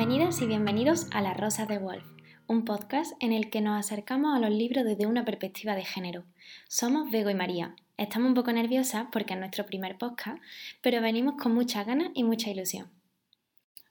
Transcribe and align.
Bienvenidas 0.00 0.40
y 0.40 0.46
bienvenidos 0.46 1.08
a 1.12 1.20
La 1.20 1.34
Rosa 1.34 1.66
de 1.66 1.76
Wolf, 1.76 2.06
un 2.46 2.64
podcast 2.64 3.12
en 3.20 3.34
el 3.34 3.50
que 3.50 3.60
nos 3.60 3.78
acercamos 3.78 4.34
a 4.34 4.38
los 4.38 4.50
libros 4.50 4.86
desde 4.86 5.04
una 5.04 5.26
perspectiva 5.26 5.74
de 5.74 5.84
género. 5.84 6.24
Somos 6.68 7.10
Bego 7.10 7.28
y 7.28 7.34
María. 7.34 7.76
Estamos 7.98 8.28
un 8.28 8.34
poco 8.34 8.50
nerviosas 8.50 9.08
porque 9.12 9.34
es 9.34 9.38
nuestro 9.38 9.66
primer 9.66 9.98
podcast, 9.98 10.38
pero 10.80 11.02
venimos 11.02 11.34
con 11.34 11.52
muchas 11.52 11.86
ganas 11.86 12.08
y 12.14 12.24
mucha 12.24 12.48
ilusión. 12.48 12.86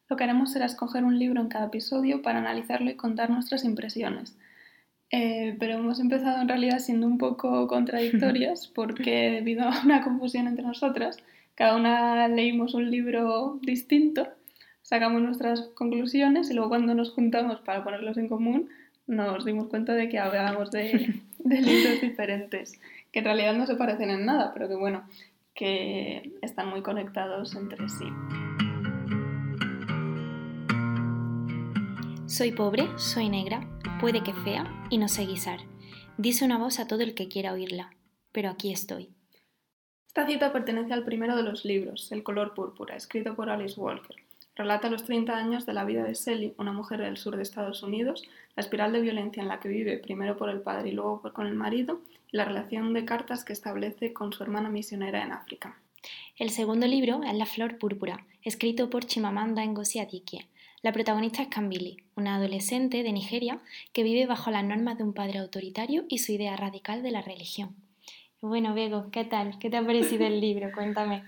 Lo 0.09 0.17
que 0.17 0.23
haremos 0.23 0.51
será 0.51 0.65
escoger 0.65 1.03
un 1.03 1.19
libro 1.19 1.41
en 1.41 1.47
cada 1.47 1.67
episodio 1.67 2.23
para 2.23 2.39
analizarlo 2.39 2.89
y 2.89 2.95
contar 2.95 3.29
nuestras 3.29 3.63
impresiones. 3.63 4.35
Eh, 5.11 5.57
pero 5.59 5.75
hemos 5.75 5.99
empezado 5.99 6.41
en 6.41 6.47
realidad 6.47 6.79
siendo 6.79 7.05
un 7.05 7.19
poco 7.19 7.67
contradictorias 7.67 8.65
porque 8.73 9.29
debido 9.29 9.65
a 9.65 9.83
una 9.83 10.03
confusión 10.03 10.47
entre 10.47 10.65
nosotras, 10.65 11.17
cada 11.53 11.75
una 11.75 12.27
leímos 12.29 12.73
un 12.73 12.89
libro 12.89 13.59
distinto, 13.61 14.27
sacamos 14.81 15.21
nuestras 15.21 15.61
conclusiones 15.75 16.49
y 16.49 16.53
luego 16.53 16.69
cuando 16.69 16.93
nos 16.95 17.11
juntamos 17.11 17.59
para 17.61 17.83
ponerlos 17.83 18.17
en 18.17 18.27
común 18.27 18.69
nos 19.07 19.43
dimos 19.43 19.67
cuenta 19.67 19.93
de 19.95 20.07
que 20.07 20.19
hablábamos 20.19 20.71
de, 20.71 21.21
de 21.39 21.61
libros 21.61 22.01
diferentes, 22.01 22.79
que 23.11 23.19
en 23.19 23.25
realidad 23.25 23.55
no 23.55 23.65
se 23.65 23.75
parecen 23.75 24.11
en 24.11 24.25
nada, 24.25 24.53
pero 24.53 24.67
que 24.67 24.75
bueno, 24.75 25.03
que 25.55 26.31
están 26.41 26.69
muy 26.69 26.81
conectados 26.81 27.55
entre 27.55 27.89
sí. 27.89 28.05
Soy 32.27 32.51
pobre, 32.51 32.87
soy 32.97 33.27
negra, 33.27 33.67
puede 33.99 34.21
que 34.21 34.33
fea 34.33 34.63
y 34.91 34.99
no 34.99 35.07
sé 35.07 35.25
guisar. 35.25 35.59
Dice 36.17 36.45
una 36.45 36.57
voz 36.57 36.79
a 36.79 36.87
todo 36.87 37.01
el 37.01 37.15
que 37.15 37.27
quiera 37.27 37.53
oírla, 37.53 37.89
pero 38.31 38.49
aquí 38.49 38.71
estoy. 38.71 39.09
Esta 40.07 40.27
cita 40.27 40.53
pertenece 40.53 40.93
al 40.93 41.03
primero 41.03 41.35
de 41.35 41.43
los 41.43 41.65
libros, 41.65 42.11
El 42.11 42.23
color 42.23 42.53
púrpura, 42.53 42.95
escrito 42.95 43.35
por 43.35 43.49
Alice 43.49 43.79
Walker. 43.79 44.15
Relata 44.59 44.89
los 44.89 45.05
30 45.05 45.37
años 45.37 45.65
de 45.65 45.71
la 45.71 45.85
vida 45.85 46.03
de 46.03 46.15
Sally, 46.15 46.53
una 46.57 46.73
mujer 46.73 46.99
del 46.99 47.15
sur 47.15 47.37
de 47.37 47.43
Estados 47.43 47.81
Unidos, 47.81 48.27
la 48.57 48.61
espiral 48.61 48.91
de 48.91 48.99
violencia 48.99 49.41
en 49.41 49.47
la 49.47 49.61
que 49.61 49.69
vive, 49.69 49.99
primero 49.99 50.35
por 50.35 50.49
el 50.49 50.59
padre 50.59 50.89
y 50.89 50.91
luego 50.91 51.21
con 51.31 51.47
el 51.47 51.53
marido, 51.53 52.01
y 52.29 52.35
la 52.35 52.43
relación 52.43 52.93
de 52.93 53.05
cartas 53.05 53.45
que 53.45 53.53
establece 53.53 54.11
con 54.11 54.33
su 54.33 54.43
hermana 54.43 54.67
misionera 54.67 55.23
en 55.23 55.31
África. 55.31 55.79
El 56.37 56.49
segundo 56.49 56.87
libro 56.87 57.21
es 57.23 57.33
La 57.35 57.45
flor 57.45 57.77
púrpura, 57.77 58.25
escrito 58.43 58.89
por 58.89 59.05
Chimamanda 59.05 59.65
Ngozi 59.65 59.99
Adichie. 59.99 60.45
La 60.81 60.91
protagonista 60.91 61.41
es 61.41 61.47
Kambili, 61.47 62.03
una 62.17 62.35
adolescente 62.35 63.01
de 63.01 63.13
Nigeria 63.13 63.59
que 63.93 64.03
vive 64.03 64.25
bajo 64.25 64.51
las 64.51 64.65
normas 64.65 64.97
de 64.97 65.05
un 65.05 65.13
padre 65.13 65.39
autoritario 65.39 66.03
y 66.09 66.17
su 66.17 66.33
idea 66.33 66.57
radical 66.57 67.01
de 67.01 67.11
la 67.11 67.21
religión. 67.21 67.77
Bueno, 68.41 68.73
Bego, 68.73 69.09
¿qué 69.09 69.23
tal? 69.23 69.57
¿Qué 69.57 69.69
te 69.69 69.77
ha 69.77 69.85
parecido 69.85 70.25
el 70.25 70.41
libro? 70.41 70.69
Cuéntame. 70.73 71.23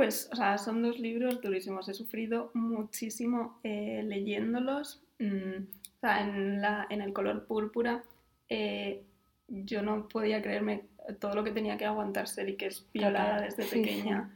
Pues, 0.00 0.30
o 0.32 0.36
sea, 0.36 0.56
son 0.56 0.80
dos 0.80 0.98
libros 0.98 1.42
durísimos. 1.42 1.86
He 1.90 1.92
sufrido 1.92 2.50
muchísimo 2.54 3.60
eh, 3.62 4.02
leyéndolos. 4.02 5.02
Mm, 5.18 5.64
o 5.64 6.00
sea, 6.00 6.22
en, 6.22 6.62
la, 6.62 6.86
en 6.88 7.02
el 7.02 7.12
color 7.12 7.44
púrpura 7.44 8.02
eh, 8.48 9.02
yo 9.46 9.82
no 9.82 10.08
podía 10.08 10.40
creerme 10.40 10.84
todo 11.18 11.34
lo 11.34 11.44
que 11.44 11.50
tenía 11.50 11.76
que 11.76 11.84
aguantar 11.84 12.28
ser 12.28 12.48
y 12.48 12.56
que 12.56 12.68
es 12.68 12.86
violada 12.94 13.42
desde 13.42 13.66
pequeña. 13.66 14.30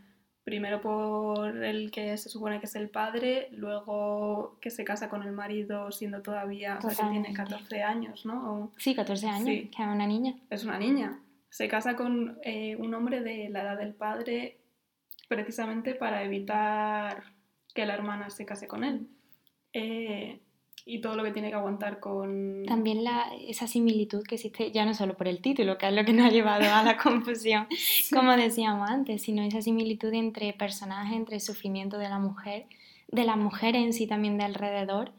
Primero 0.45 0.83
por 0.83 1.65
el 1.65 1.91
que 1.91 2.15
se 2.19 2.28
supone 2.28 2.61
que 2.61 2.67
es 2.67 2.75
el 2.77 2.91
padre, 2.91 3.49
luego 3.53 4.59
que 4.61 4.69
se 4.69 4.84
casa 4.84 5.09
con 5.09 5.23
el 5.23 5.33
marido 5.33 5.91
siendo 5.93 6.21
todavía, 6.21 6.78
o 6.84 6.91
sea, 6.91 7.06
que 7.06 7.12
tiene 7.12 7.33
14 7.33 7.83
años, 7.83 8.27
¿no? 8.27 8.71
Sí, 8.77 8.95
14 8.95 9.28
años, 9.28 9.47
que 9.47 9.83
es 9.83 9.89
una 9.89 10.06
niña. 10.06 10.34
Es 10.51 10.62
una 10.65 10.78
niña 10.78 11.19
se 11.55 11.69
casa 11.69 11.95
con 11.95 12.37
eh, 12.43 12.75
un 12.81 12.93
hombre 12.95 13.21
de 13.21 13.49
la 13.49 13.62
edad 13.62 13.78
del 13.78 13.95
padre 13.95 14.59
precisamente 15.28 15.94
para 15.94 16.22
evitar 16.22 17.25
que 17.75 17.86
la 17.86 17.94
hermana 17.94 18.31
se 18.31 18.47
case 18.47 18.66
con 18.69 18.84
él. 18.84 19.09
Eh, 19.72 20.41
y 20.87 21.00
todo 21.00 21.16
lo 21.16 21.25
que 21.25 21.31
tiene 21.31 21.49
que 21.49 21.54
aguantar 21.54 21.99
con... 21.99 22.65
También 22.66 23.04
la, 23.04 23.26
esa 23.49 23.66
similitud 23.66 24.22
que 24.22 24.34
existe, 24.34 24.71
ya 24.71 24.84
no 24.84 24.93
solo 24.93 25.16
por 25.16 25.28
el 25.28 25.41
título, 25.41 25.78
que 25.78 25.88
es 25.88 25.94
lo 25.94 26.04
que 26.04 26.12
nos 26.12 26.26
ha 26.26 26.31
llevado 26.31 26.65
a 26.72 26.82
la 26.82 26.97
confusión, 27.03 27.66
como 28.12 28.32
decíamos 28.37 28.91
antes, 28.91 29.22
sino 29.22 29.43
esa 29.43 29.62
similitud 29.62 30.12
entre 30.12 30.53
personajes, 30.53 31.16
entre 31.16 31.37
el 31.37 31.41
sufrimiento 31.41 31.97
de 31.97 32.09
la 32.09 32.19
mujer, 32.19 32.66
de 33.09 33.25
la 33.25 33.37
mujer 33.37 33.76
en 33.76 33.94
sí 33.94 34.06
también 34.06 34.37
de 34.37 34.44
alrededor, 34.44 35.12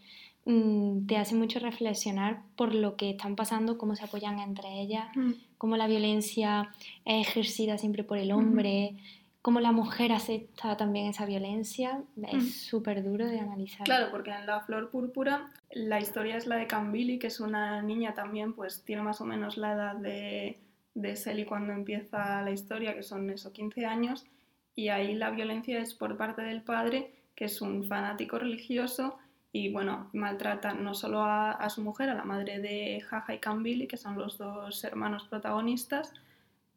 mm, 0.46 1.08
te 1.08 1.18
hace 1.18 1.34
mucho 1.34 1.58
reflexionar 1.60 2.44
por 2.56 2.76
lo 2.76 2.96
que 2.96 3.10
están 3.10 3.36
pasando, 3.36 3.80
cómo 3.80 3.96
se 3.96 4.04
apoyan 4.04 4.38
entre 4.40 4.82
ellas, 4.82 5.08
mm. 5.16 5.32
cómo 5.58 5.78
la 5.78 5.88
violencia 5.88 6.70
es 7.06 7.28
ejercida 7.28 7.80
siempre 7.80 8.04
por 8.04 8.20
el 8.20 8.32
hombre, 8.32 8.98
cómo 9.46 9.60
la 9.60 9.72
mujer 9.72 10.12
acepta 10.12 10.76
también 10.76 11.06
esa 11.06 11.28
violencia, 11.28 12.02
es 12.32 12.64
súper 12.66 13.04
duro 13.04 13.28
de 13.28 13.40
analizar. 13.40 13.86
Claro, 13.86 14.08
porque 14.10 14.32
en 14.32 14.48
La 14.48 14.62
Flor 14.62 14.90
Púrpura 14.90 15.52
la 15.70 16.00
historia 16.00 16.36
es 16.36 16.48
la 16.48 16.56
de 16.56 16.66
Cambili, 16.66 17.20
que 17.20 17.28
es 17.28 17.40
una 17.40 17.84
niña 17.84 18.16
también, 18.16 18.54
pues 18.54 18.84
tiene 18.84 19.04
más 19.04 19.22
o 19.22 19.26
menos 19.26 19.58
la 19.58 19.74
edad 19.74 19.96
de, 19.98 20.58
de 20.96 21.16
Selly 21.16 21.46
cuando 21.46 21.74
empieza 21.74 22.42
la 22.42 22.50
historia, 22.50 22.96
que 22.96 23.04
son 23.04 23.30
esos 23.30 23.54
15 23.54 23.86
años, 23.86 24.26
y 24.74 24.88
ahí 24.90 25.14
la 25.14 25.30
violencia 25.30 25.80
es 25.80 25.94
por 25.94 26.18
parte 26.18 26.42
del 26.42 26.64
padre, 26.64 27.14
que 27.36 27.46
es 27.46 27.62
un 27.62 27.84
fanático 27.84 28.40
religioso 28.40 29.20
y 29.52 29.72
bueno, 29.72 30.10
maltrata 30.14 30.74
no 30.74 30.96
solo 30.96 31.22
a, 31.24 31.70
su 31.70 31.84
mujer, 31.84 32.10
a 32.10 32.16
la 32.16 32.26
madre 32.26 32.58
de 32.58 33.00
Jaja 33.02 33.36
y 33.36 33.38
Cambili, 33.38 33.86
que 33.86 33.98
son 33.98 34.18
los 34.18 34.40
dos 34.40 34.84
hermanos 34.84 35.28
protagonistas, 35.30 36.16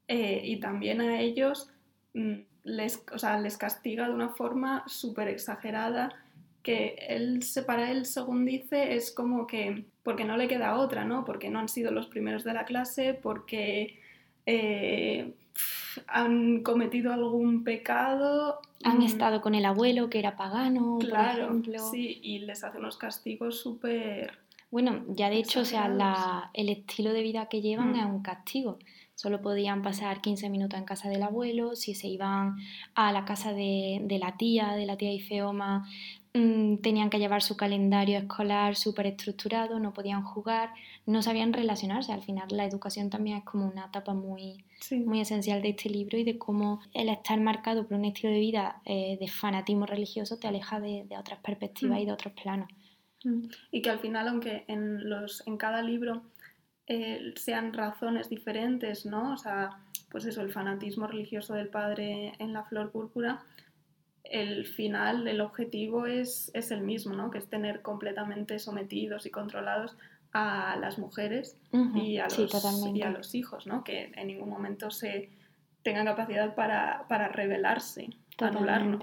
eh, 0.07 0.43
y 0.45 0.61
también 0.61 1.01
a 1.01 1.19
ellos 1.19 1.71
les, 2.69 3.03
les 3.43 3.57
castiga 3.57 4.09
de 4.09 4.15
una 4.15 4.29
forma 4.29 4.85
súper 4.87 5.29
exagerada 5.29 6.11
que 6.63 6.97
él, 7.09 7.41
para 7.67 7.91
él, 7.91 8.05
según 8.05 8.45
dice, 8.45 8.95
es 8.95 9.11
como 9.11 9.47
que 9.47 9.85
porque 10.03 10.25
no 10.25 10.37
le 10.37 10.49
queda 10.49 10.77
otra, 10.77 11.05
¿no? 11.05 11.25
Porque 11.25 11.51
no 11.51 11.59
han 11.59 11.69
sido 11.69 11.91
los 11.91 12.07
primeros 12.07 12.45
de 12.45 12.53
la 12.53 12.65
clase, 12.65 13.15
porque 13.15 13.99
eh, 14.47 15.35
han 16.07 16.63
cometido 16.63 17.13
algún 17.13 17.65
pecado. 17.65 18.61
Han 18.85 18.99
mm. 18.99 19.03
estado 19.03 19.41
con 19.41 19.55
el 19.55 19.65
abuelo 19.65 20.11
que 20.11 20.19
era 20.19 20.37
pagano, 20.37 20.99
claro, 20.99 21.33
por 21.33 21.57
ejemplo. 21.57 21.91
Sí, 21.91 22.21
y 22.23 22.41
les 22.41 22.65
hace 22.65 22.79
unos 22.79 22.97
castigos 22.97 23.61
súper... 23.61 24.39
Bueno, 24.71 25.05
ya 25.09 25.31
de 25.31 25.37
hecho, 25.37 25.61
o 25.61 25.65
sea, 25.65 25.89
la, 25.89 26.51
el 26.53 26.69
estilo 26.69 27.13
de 27.13 27.23
vida 27.23 27.49
que 27.49 27.63
llevan 27.63 27.93
mm. 27.93 27.97
es 27.97 28.05
un 28.05 28.23
castigo. 28.23 28.79
Solo 29.19 29.43
podían 29.43 29.83
pasar 29.83 30.21
15 30.21 30.49
minutos 30.49 30.79
en 30.79 30.85
casa 30.85 31.09
del 31.09 31.25
abuelo, 31.25 31.75
si 31.75 31.95
se 31.95 32.07
iban 32.07 32.57
a 32.95 33.11
la 33.11 33.25
casa 33.25 33.53
de, 33.53 34.01
de 34.05 34.19
la 34.19 34.37
tía, 34.37 34.75
de 34.75 34.87
la 34.87 34.97
tía 34.97 35.13
Ifeoma, 35.13 35.89
Mm, 36.35 36.77
tenían 36.83 37.11
que 37.11 37.19
llevar 37.19 37.43
su 37.43 37.57
calendario 37.57 38.19
escolar 38.19 38.77
súper 38.77 39.07
estructurado, 39.07 39.81
no 39.81 39.93
podían 39.93 40.23
jugar, 40.23 40.71
no 41.07 41.23
sabían 41.23 41.53
relacionarse. 41.53 42.13
Al 42.13 42.23
final 42.23 42.47
la 42.51 42.65
educación 42.65 43.11
también 43.11 43.39
es 43.39 43.45
como 43.45 43.67
una 43.67 43.87
etapa 43.87 44.15
muy, 44.15 44.65
muy 45.05 45.21
esencial 45.21 45.63
de 45.63 45.71
este 45.71 45.89
libro 45.89 46.19
y 46.19 46.25
de 46.25 46.39
cómo 46.39 46.81
el 46.93 47.09
estar 47.09 47.41
marcado 47.41 47.87
por 47.87 47.97
un 47.97 48.05
estilo 48.05 48.33
de 48.33 48.41
vida 48.41 48.81
eh, 48.85 49.17
de 49.19 49.29
fanatismo 49.29 49.87
religioso 49.87 50.39
te 50.39 50.47
aleja 50.47 50.81
de, 50.81 51.07
otras 51.19 51.41
perspectivas 51.41 51.99
y 51.99 52.05
de 52.05 52.11
mm. 52.11 52.15
otros 52.15 52.35
planos. 52.35 52.69
Mm. 53.25 53.49
Y 53.73 53.83
que 53.83 53.91
al 53.91 53.99
final, 53.99 54.29
aunque 54.29 54.65
en, 54.69 55.09
los, 55.09 55.43
en 55.47 55.57
cada 55.57 55.83
libro 55.83 56.23
eh, 56.89 57.35
sean 57.37 57.73
razones 57.75 58.31
diferentes, 58.31 59.05
¿no? 59.05 59.35
O 59.35 59.37
sea, 59.37 59.79
pues 60.11 60.25
eso, 60.25 60.41
el 60.41 60.51
fanatismo 60.51 61.07
religioso 61.07 61.55
del 61.55 61.69
padre 61.69 62.33
en 62.39 62.55
la 62.55 62.65
flor 62.65 62.91
púrpura, 62.91 63.45
el 64.25 64.67
final, 64.67 65.29
el 65.29 65.41
objetivo 65.41 66.07
es, 66.07 66.51
es, 66.55 66.71
el 66.71 66.81
mismo, 66.83 67.15
¿no? 67.15 67.31
que 67.31 67.39
es 67.39 67.49
tener 67.49 67.83
completamente 67.83 68.59
sometidos 68.59 69.27
y 69.27 69.31
controlados 69.31 69.97
a 70.33 70.77
las 70.77 70.99
mujeres 70.99 71.57
y, 71.95 72.19
a 72.19 72.25
los, 72.25 72.39
y, 72.95 73.03
a 73.03 73.11
los, 73.11 73.35
hijos, 73.35 73.67
¿no? 73.67 73.85
que 73.85 74.13
en 74.15 74.27
ningún 74.27 74.51
momento 74.51 74.91
se 74.91 75.31
tengan 75.83 76.05
capacidad 76.07 76.55
para, 76.55 77.07
para 77.09 77.29
rebelarse, 77.29 78.11
anularnos. 78.39 79.03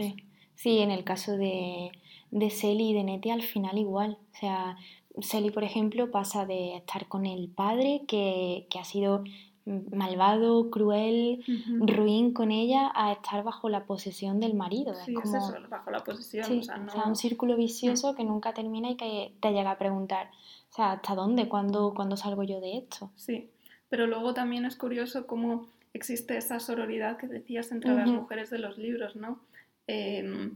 Sí, 0.53 0.79
en 0.79 0.91
el 0.91 1.03
caso 1.03 1.37
de, 1.37 1.91
de 2.31 2.49
Celi 2.49 2.91
y 2.91 2.93
de 2.93 3.03
Nete 3.03 3.31
al 3.31 3.41
final 3.41 3.77
igual. 3.77 4.17
O 4.31 4.39
sea, 4.39 4.77
Celi, 5.21 5.51
por 5.51 5.63
ejemplo, 5.63 6.11
pasa 6.11 6.45
de 6.45 6.77
estar 6.77 7.07
con 7.07 7.25
el 7.25 7.49
padre 7.49 8.03
que, 8.07 8.67
que 8.69 8.79
ha 8.79 8.83
sido 8.83 9.23
malvado, 9.65 10.69
cruel, 10.69 11.43
ruin 11.79 12.33
con 12.33 12.51
ella 12.51 12.91
a 12.93 13.13
estar 13.13 13.43
bajo 13.43 13.67
la 13.67 13.85
posesión 13.85 14.39
del 14.39 14.53
marido. 14.53 14.93
Sí, 14.93 15.13
es 15.13 15.19
como... 15.19 15.37
eso, 15.37 15.55
bajo 15.69 15.89
la 15.89 16.03
posesión. 16.03 16.59
o, 16.59 16.63
sea, 16.63 17.03
un 17.07 17.15
círculo 17.15 17.55
vicioso 17.55 18.13
mm. 18.13 18.15
que 18.15 18.23
nunca 18.23 18.53
termina 18.53 18.91
y 18.91 18.95
que 18.95 19.33
te 19.41 19.51
llega 19.51 19.71
a 19.71 19.77
preguntar, 19.77 20.29
o 20.69 20.73
sea, 20.75 20.91
¿hasta 20.93 21.15
dónde? 21.15 21.49
¿Cuándo, 21.49 21.93
¿cuándo 21.95 22.15
salgo 22.15 22.43
yo 22.43 22.61
de 22.61 22.77
esto? 22.77 23.09
Sí, 23.15 23.49
pero 23.89 24.05
luego 24.05 24.35
también 24.35 24.65
es 24.65 24.75
curioso 24.75 25.25
cómo 25.25 25.67
existe 25.93 26.37
esa 26.37 26.59
sororidad 26.59 27.17
que 27.17 27.27
decías 27.27 27.71
entre 27.71 27.95
las 27.95 28.07
mujeres 28.07 28.51
de 28.51 28.59
los 28.59 28.77
libros, 28.77 29.15
¿no? 29.15 29.39
Eh, 29.87 30.51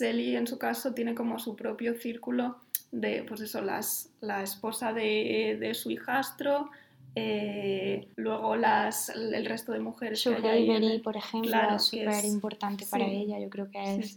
en 0.00 0.46
su 0.46 0.58
caso 0.58 0.94
tiene 0.94 1.14
como 1.14 1.38
su 1.38 1.56
propio 1.56 1.94
círculo 1.94 2.56
de, 2.90 3.24
pues 3.24 3.40
eso, 3.40 3.60
las, 3.60 4.10
la 4.20 4.42
esposa 4.42 4.92
de, 4.92 5.56
de 5.60 5.74
su 5.74 5.90
hijastro, 5.90 6.70
eh, 7.14 8.08
luego 8.16 8.56
las, 8.56 9.08
el 9.08 9.44
resto 9.44 9.72
de 9.72 9.80
mujeres. 9.80 10.20
Sugar 10.20 10.56
por 11.02 11.16
ejemplo, 11.16 11.56
es 11.74 11.84
súper 11.84 12.24
importante 12.24 12.86
para 12.86 13.06
ella. 13.06 13.38
Yo 13.40 13.50
creo 13.50 13.70
que 13.70 13.96
es 13.96 14.16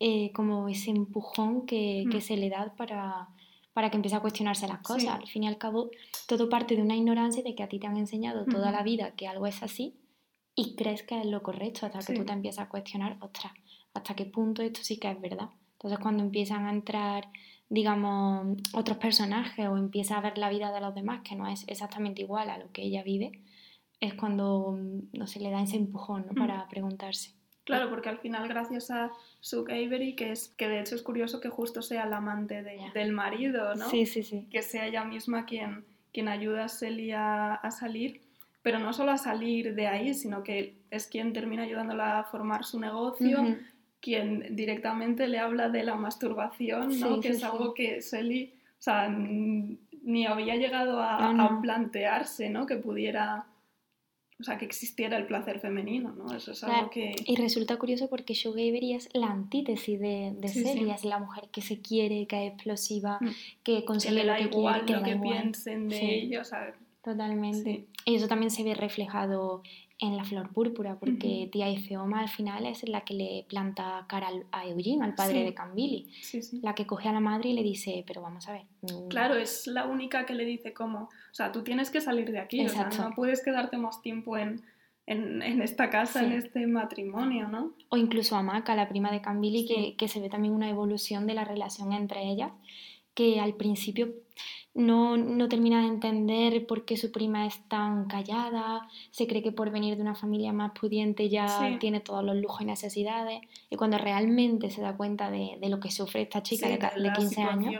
eh, 0.00 0.32
como 0.32 0.68
ese 0.68 0.90
empujón 0.90 1.66
que, 1.66 2.04
que, 2.10 2.18
mm. 2.18 2.22
se 2.22 2.36
le 2.36 2.48
da 2.48 2.74
para, 2.76 3.28
para 3.72 3.90
que 3.90 3.96
empiece 3.96 4.16
a 4.16 4.20
cuestionarse 4.20 4.66
las 4.66 4.80
cosas. 4.80 5.20
Al 5.20 5.28
fin 5.28 5.44
y 5.44 5.48
al 5.48 5.58
cabo, 5.58 5.90
todo 6.26 6.48
parte 6.48 6.76
de 6.76 6.82
una 6.82 6.96
ignorancia 6.96 7.42
de 7.42 7.54
que 7.54 7.62
a 7.62 7.68
ti 7.68 7.78
te 7.78 7.86
han 7.86 7.96
enseñado 7.96 8.44
toda 8.46 8.72
la 8.72 8.82
vida 8.82 9.12
que 9.12 9.28
algo 9.28 9.46
es 9.46 9.62
así 9.62 9.96
y 10.54 10.74
crees 10.74 11.02
que 11.02 11.20
es 11.20 11.26
lo 11.26 11.42
correcto 11.42 11.86
hasta 11.86 12.00
que 12.00 12.18
tú 12.18 12.24
te 12.24 12.32
empiezas 12.32 12.66
a 12.66 12.68
cuestionar, 12.68 13.16
ostras, 13.20 13.52
hasta 13.94 14.14
qué 14.14 14.26
punto 14.26 14.62
esto 14.62 14.80
sí 14.82 14.98
que 14.98 15.10
es 15.10 15.20
verdad. 15.20 15.50
Entonces 15.72 15.98
cuando 16.00 16.22
empiezan 16.22 16.66
a 16.66 16.70
entrar, 16.70 17.28
digamos, 17.70 18.58
otros 18.74 18.98
personajes 18.98 19.66
o 19.68 19.78
empieza 19.78 20.18
a 20.18 20.20
ver 20.20 20.36
la 20.36 20.50
vida 20.50 20.72
de 20.72 20.80
los 20.80 20.94
demás 20.94 21.22
que 21.22 21.36
no 21.36 21.46
es 21.48 21.64
exactamente 21.68 22.20
igual 22.20 22.50
a 22.50 22.58
lo 22.58 22.70
que 22.72 22.82
ella 22.82 23.02
vive, 23.02 23.40
es 24.00 24.14
cuando 24.14 24.78
no 25.12 25.26
se 25.26 25.40
le 25.40 25.50
da 25.50 25.62
ese 25.62 25.76
empujón 25.76 26.26
¿no? 26.26 26.34
para 26.34 26.68
preguntarse. 26.68 27.32
Claro, 27.64 27.88
porque 27.88 28.08
al 28.08 28.18
final 28.18 28.48
gracias 28.48 28.90
a 28.90 29.12
Sue 29.38 29.64
Avery, 29.70 30.16
que 30.16 30.32
es 30.32 30.48
que 30.48 30.68
de 30.68 30.80
hecho 30.80 30.96
es 30.96 31.02
curioso 31.02 31.40
que 31.40 31.48
justo 31.48 31.80
sea 31.80 32.04
la 32.06 32.16
amante 32.16 32.62
del 32.62 33.12
marido, 33.12 33.74
¿no? 33.76 33.88
Sí, 33.88 34.04
sí, 34.06 34.22
sí. 34.22 34.48
Que 34.50 34.62
sea 34.62 34.86
ella 34.86 35.04
misma 35.04 35.46
quien, 35.46 35.84
quien 36.12 36.28
ayuda 36.28 36.64
a 36.64 36.68
Celia 36.68 37.54
a 37.54 37.70
salir 37.70 38.22
pero 38.62 38.78
no 38.78 38.92
solo 38.92 39.12
a 39.12 39.18
salir 39.18 39.74
de 39.74 39.86
ahí, 39.86 40.14
sino 40.14 40.42
que 40.42 40.76
es 40.90 41.06
quien 41.06 41.32
termina 41.32 41.62
ayudándola 41.62 42.18
a 42.18 42.24
formar 42.24 42.64
su 42.64 42.78
negocio, 42.78 43.56
quien 44.00 44.56
directamente 44.56 45.28
le 45.28 45.38
habla 45.38 45.68
de 45.68 45.82
la 45.82 45.96
masturbación, 45.96 46.98
¿no? 47.00 47.20
que 47.20 47.28
es 47.28 47.44
algo 47.44 47.74
que 47.74 48.00
Sally 48.00 48.54
o 48.80 48.82
sea, 48.82 49.10
ni 49.10 50.24
había 50.24 50.56
llegado 50.56 51.02
a, 51.02 51.60
plantearse, 51.60 52.48
¿no? 52.48 52.64
Que 52.64 52.76
pudiera, 52.76 53.44
o 54.40 54.42
sea, 54.42 54.56
que 54.56 54.64
existiera 54.64 55.18
el 55.18 55.26
placer 55.26 55.60
femenino, 55.60 56.12
¿no? 56.12 56.34
Eso 56.34 56.52
es 56.52 56.64
algo 56.64 56.88
que... 56.88 57.14
Y 57.26 57.36
resulta 57.36 57.76
curioso 57.76 58.08
porque 58.08 58.34
Avery 58.42 58.94
es 58.94 59.10
la 59.12 59.26
antítesis 59.26 60.00
de, 60.00 60.32
de 60.34 60.48
Celia, 60.48 60.94
es 60.94 61.04
la 61.04 61.18
mujer 61.18 61.50
que 61.52 61.60
se 61.60 61.82
quiere, 61.82 62.26
que 62.26 62.46
es 62.46 62.52
explosiva, 62.54 63.18
mm. 63.20 63.28
que 63.62 63.84
consigue 63.84 64.24
lo 64.24 64.34
que 64.34 64.42
igual 64.44 64.86
quiere, 64.86 65.02
que 65.02 65.14
lo 65.14 65.20
que 65.22 65.28
piensen 65.28 65.90
de 65.90 66.14
ella, 66.14 66.40
o 66.40 66.44
sea, 66.44 66.74
Totalmente. 67.02 67.86
Y 68.06 68.14
eso 68.14 68.28
también 68.28 68.50
se 68.50 68.62
ve 68.62 68.74
reflejado 68.74 69.62
en 70.00 70.16
la 70.16 70.24
flor 70.24 70.50
púrpura, 70.52 70.98
porque 70.98 71.48
tía 71.52 71.68
Ifeoma 71.68 72.20
al 72.20 72.28
final 72.28 72.64
es 72.64 72.88
la 72.88 73.02
que 73.02 73.14
le 73.14 73.44
planta 73.48 74.06
cara 74.08 74.28
a 74.50 74.66
Eugene, 74.66 75.04
al 75.04 75.14
padre 75.14 75.44
de 75.44 75.52
Cambili. 75.52 76.10
la 76.62 76.74
que 76.74 76.86
coge 76.86 77.08
a 77.08 77.12
la 77.12 77.20
madre 77.20 77.50
y 77.50 77.52
le 77.52 77.62
dice, 77.62 78.02
pero 78.06 78.22
vamos 78.22 78.48
a 78.48 78.52
ver. 78.52 78.62
Mm". 78.82 79.08
Claro, 79.08 79.36
es 79.36 79.66
la 79.66 79.86
única 79.86 80.24
que 80.24 80.34
le 80.34 80.46
dice 80.46 80.72
como, 80.72 81.04
o 81.04 81.34
sea, 81.34 81.52
tú 81.52 81.62
tienes 81.62 81.90
que 81.90 82.00
salir 82.00 82.30
de 82.32 82.38
aquí, 82.38 82.64
o 82.64 82.68
sea, 82.68 82.88
no 82.98 83.10
puedes 83.14 83.44
quedarte 83.44 83.76
más 83.76 84.00
tiempo 84.00 84.38
en, 84.38 84.62
en, 85.06 85.42
en 85.42 85.60
esta 85.60 85.90
casa, 85.90 86.24
en 86.24 86.32
este 86.32 86.66
matrimonio, 86.66 87.48
¿no? 87.48 87.74
O 87.90 87.98
incluso 87.98 88.36
a 88.36 88.42
Maca, 88.42 88.74
la 88.74 88.88
prima 88.88 89.12
de 89.12 89.20
Cambili, 89.20 89.66
que, 89.66 89.96
que 89.96 90.08
se 90.08 90.20
ve 90.20 90.30
también 90.30 90.54
una 90.54 90.70
evolución 90.70 91.26
de 91.26 91.34
la 91.34 91.44
relación 91.44 91.92
entre 91.92 92.26
ellas, 92.26 92.52
que 93.12 93.38
al 93.38 93.54
principio 93.54 94.14
no, 94.74 95.16
no, 95.16 95.48
termina 95.48 95.80
de 95.80 95.88
entender 95.88 96.66
por 96.66 96.84
qué 96.84 96.96
su 96.96 97.10
prima 97.10 97.46
es 97.46 97.60
tan 97.68 98.06
callada, 98.06 98.88
se 99.10 99.26
cree 99.26 99.42
que 99.42 99.50
por 99.50 99.70
venir 99.70 99.96
de 99.96 100.02
una 100.02 100.14
familia 100.14 100.52
más 100.52 100.72
pudiente 100.78 101.28
ya 101.28 101.76
tiene 101.80 102.00
todos 102.00 102.24
los 102.24 102.36
lujos 102.36 102.62
y 102.62 102.66
necesidades, 102.66 103.40
y 103.68 103.76
cuando 103.76 103.98
realmente 103.98 104.70
se 104.70 104.80
da 104.80 104.96
cuenta 104.96 105.30
de, 105.30 105.58
de 105.60 105.68
lo 105.68 105.80
que 105.80 105.90
sufre 105.90 106.22
esta 106.22 106.42
chica 106.42 106.68
de, 106.68 106.78
de, 106.78 107.12
15 107.12 107.42
años, 107.42 107.74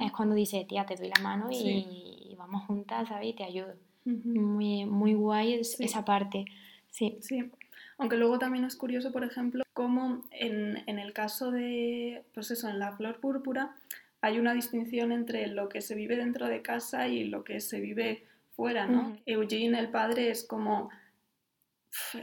es 0.00 0.12
cuando 0.12 0.34
dice, 0.34 0.66
tía, 0.68 0.84
te 0.84 0.96
doy 0.96 1.08
la 1.08 1.22
mano 1.22 1.48
y, 1.50 2.34
vamos 2.36 2.64
juntas, 2.66 3.08
¿sabes? 3.08 3.28
Y 3.28 3.32
te 3.34 3.44
ayudo. 3.44 3.74
muy, 4.04 4.84
muy 4.84 5.14
guay 5.14 5.54
esa 5.54 6.04
parte. 6.04 6.44
Sí. 6.90 7.16
sí. 7.20 7.50
Aunque 7.98 8.16
luego 8.16 8.38
también 8.38 8.64
es 8.64 8.74
curioso, 8.74 9.12
por 9.12 9.22
ejemplo, 9.22 9.62
cómo 9.72 10.22
en, 10.32 10.82
en 10.86 10.98
el 10.98 11.12
caso 11.12 11.52
de, 11.52 12.24
pues 12.34 12.50
eso, 12.50 12.68
en 12.68 12.80
la 12.80 12.96
flor 12.96 13.20
púrpura, 13.20 13.76
hay 14.22 14.38
una 14.38 14.54
distinción 14.54 15.12
entre 15.12 15.48
lo 15.48 15.68
que 15.68 15.80
se 15.80 15.94
vive 15.94 16.16
dentro 16.16 16.46
de 16.46 16.62
casa 16.62 17.08
y 17.08 17.24
lo 17.24 17.42
que 17.44 17.60
se 17.60 17.80
vive 17.80 18.24
fuera, 18.56 18.86
¿no? 18.86 19.18
Eugene, 19.26 19.78
el 19.78 19.90
padre, 19.90 20.30
es 20.30 20.44
como, 20.44 20.90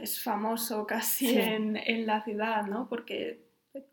es 0.00 0.22
famoso 0.22 0.86
casi 0.86 1.38
en, 1.38 1.76
en, 1.76 2.06
la 2.06 2.24
ciudad, 2.24 2.66
¿no? 2.66 2.88
Porque 2.88 3.40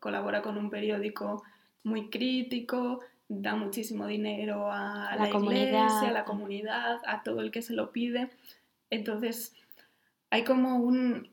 colabora 0.00 0.40
con 0.40 0.56
un 0.56 0.70
periódico 0.70 1.42
muy 1.84 2.08
crítico, 2.08 3.00
da 3.28 3.54
muchísimo 3.54 4.06
dinero 4.06 4.72
a 4.72 5.14
la, 5.16 5.28
comunidad. 5.28 6.04
a 6.04 6.10
la 6.10 6.24
comunidad, 6.24 7.00
a 7.06 7.22
todo 7.22 7.42
el 7.42 7.50
que 7.50 7.60
se 7.60 7.74
lo 7.74 7.92
pide. 7.92 8.30
Entonces, 8.88 9.54
hay 10.30 10.44
como 10.44 10.76
un 10.76 11.28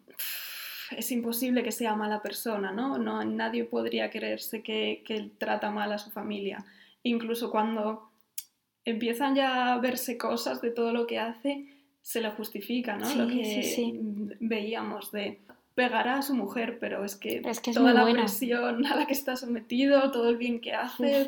es 0.91 1.11
imposible 1.11 1.63
que 1.63 1.71
sea 1.71 1.95
mala 1.95 2.21
persona, 2.21 2.71
¿no? 2.71 2.97
no 2.97 3.23
nadie 3.23 3.63
podría 3.63 4.09
creerse 4.09 4.61
que, 4.61 5.03
que 5.05 5.31
trata 5.37 5.71
mal 5.71 5.91
a 5.91 5.97
su 5.97 6.11
familia. 6.11 6.65
Incluso 7.03 7.51
cuando 7.51 8.09
empiezan 8.83 9.35
ya 9.35 9.73
a 9.73 9.79
verse 9.79 10.17
cosas 10.17 10.61
de 10.61 10.71
todo 10.71 10.93
lo 10.93 11.07
que 11.07 11.19
hace, 11.19 11.65
se 12.01 12.21
le 12.21 12.29
justifica, 12.31 12.97
¿no? 12.97 13.13
lo 13.15 13.27
que 13.27 13.99
veíamos 14.39 15.11
de 15.11 15.39
pegar 15.73 16.07
a 16.07 16.21
su 16.21 16.35
mujer, 16.35 16.77
pero 16.79 17.03
es 17.03 17.15
que, 17.15 17.41
toda 17.73 17.93
la 17.93 18.05
presión 18.05 18.85
a 18.85 18.95
la 18.95 19.07
que 19.07 19.13
está 19.13 19.35
sometido, 19.35 20.11
todo 20.11 20.29
el 20.29 20.37
bien 20.37 20.61
que 20.61 20.73
hace, 20.73 21.27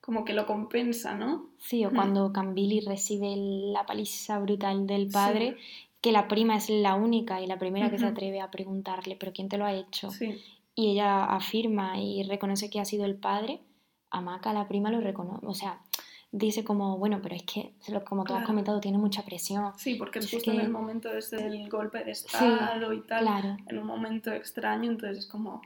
como 0.00 0.24
que 0.24 0.32
lo 0.32 0.46
compensa, 0.46 1.14
¿no? 1.14 1.50
Sí, 1.58 1.84
o 1.84 1.90
mm. 1.90 1.94
cuando 1.94 2.32
Cambili 2.32 2.80
recibe 2.80 3.34
la 3.36 3.84
paliza 3.84 4.38
brutal 4.38 4.86
del 4.86 5.08
padre 5.08 5.56
que 6.06 6.12
la 6.12 6.28
prima 6.28 6.54
es 6.54 6.70
la 6.70 6.94
única 6.94 7.40
y 7.40 7.48
la 7.48 7.58
primera 7.58 7.90
que 7.90 7.98
se 7.98 8.06
atreve 8.06 8.40
a 8.40 8.48
preguntarle, 8.48 9.16
pero 9.18 9.32
¿quién 9.32 9.48
te 9.48 9.58
lo 9.58 9.64
ha 9.64 9.72
hecho? 9.72 10.08
Y 10.76 10.92
ella 10.92 11.24
afirma 11.24 11.98
y 11.98 12.22
reconoce 12.22 12.70
que 12.70 12.78
ha 12.78 12.84
sido 12.84 13.04
el 13.06 13.16
padre, 13.16 13.58
Amaca, 14.10 14.52
la 14.52 14.68
prima, 14.68 14.88
lo 14.88 15.00
reconoce, 15.00 15.44
o 15.44 15.52
sea, 15.52 15.80
dice 16.30 16.62
como, 16.62 16.96
bueno, 16.96 17.18
pero 17.20 17.34
es 17.34 17.42
que, 17.42 17.74
como 18.08 18.22
tú 18.22 18.36
has 18.36 18.46
comentado, 18.46 18.78
tiene 18.78 18.98
mucha 18.98 19.24
presión. 19.24 19.72
Sí, 19.76 19.96
porque 19.96 20.20
es 20.20 20.30
justo 20.30 20.52
en 20.52 20.60
el 20.60 20.70
momento 20.70 21.08
desde 21.08 21.44
el 21.44 21.68
golpe 21.68 22.04
de 22.04 22.12
Estado 22.12 22.92
y 22.92 23.00
tal, 23.00 23.56
en 23.66 23.76
un 23.76 23.86
momento 23.88 24.30
extraño, 24.30 24.92
entonces 24.92 25.24
es 25.24 25.26
como, 25.26 25.60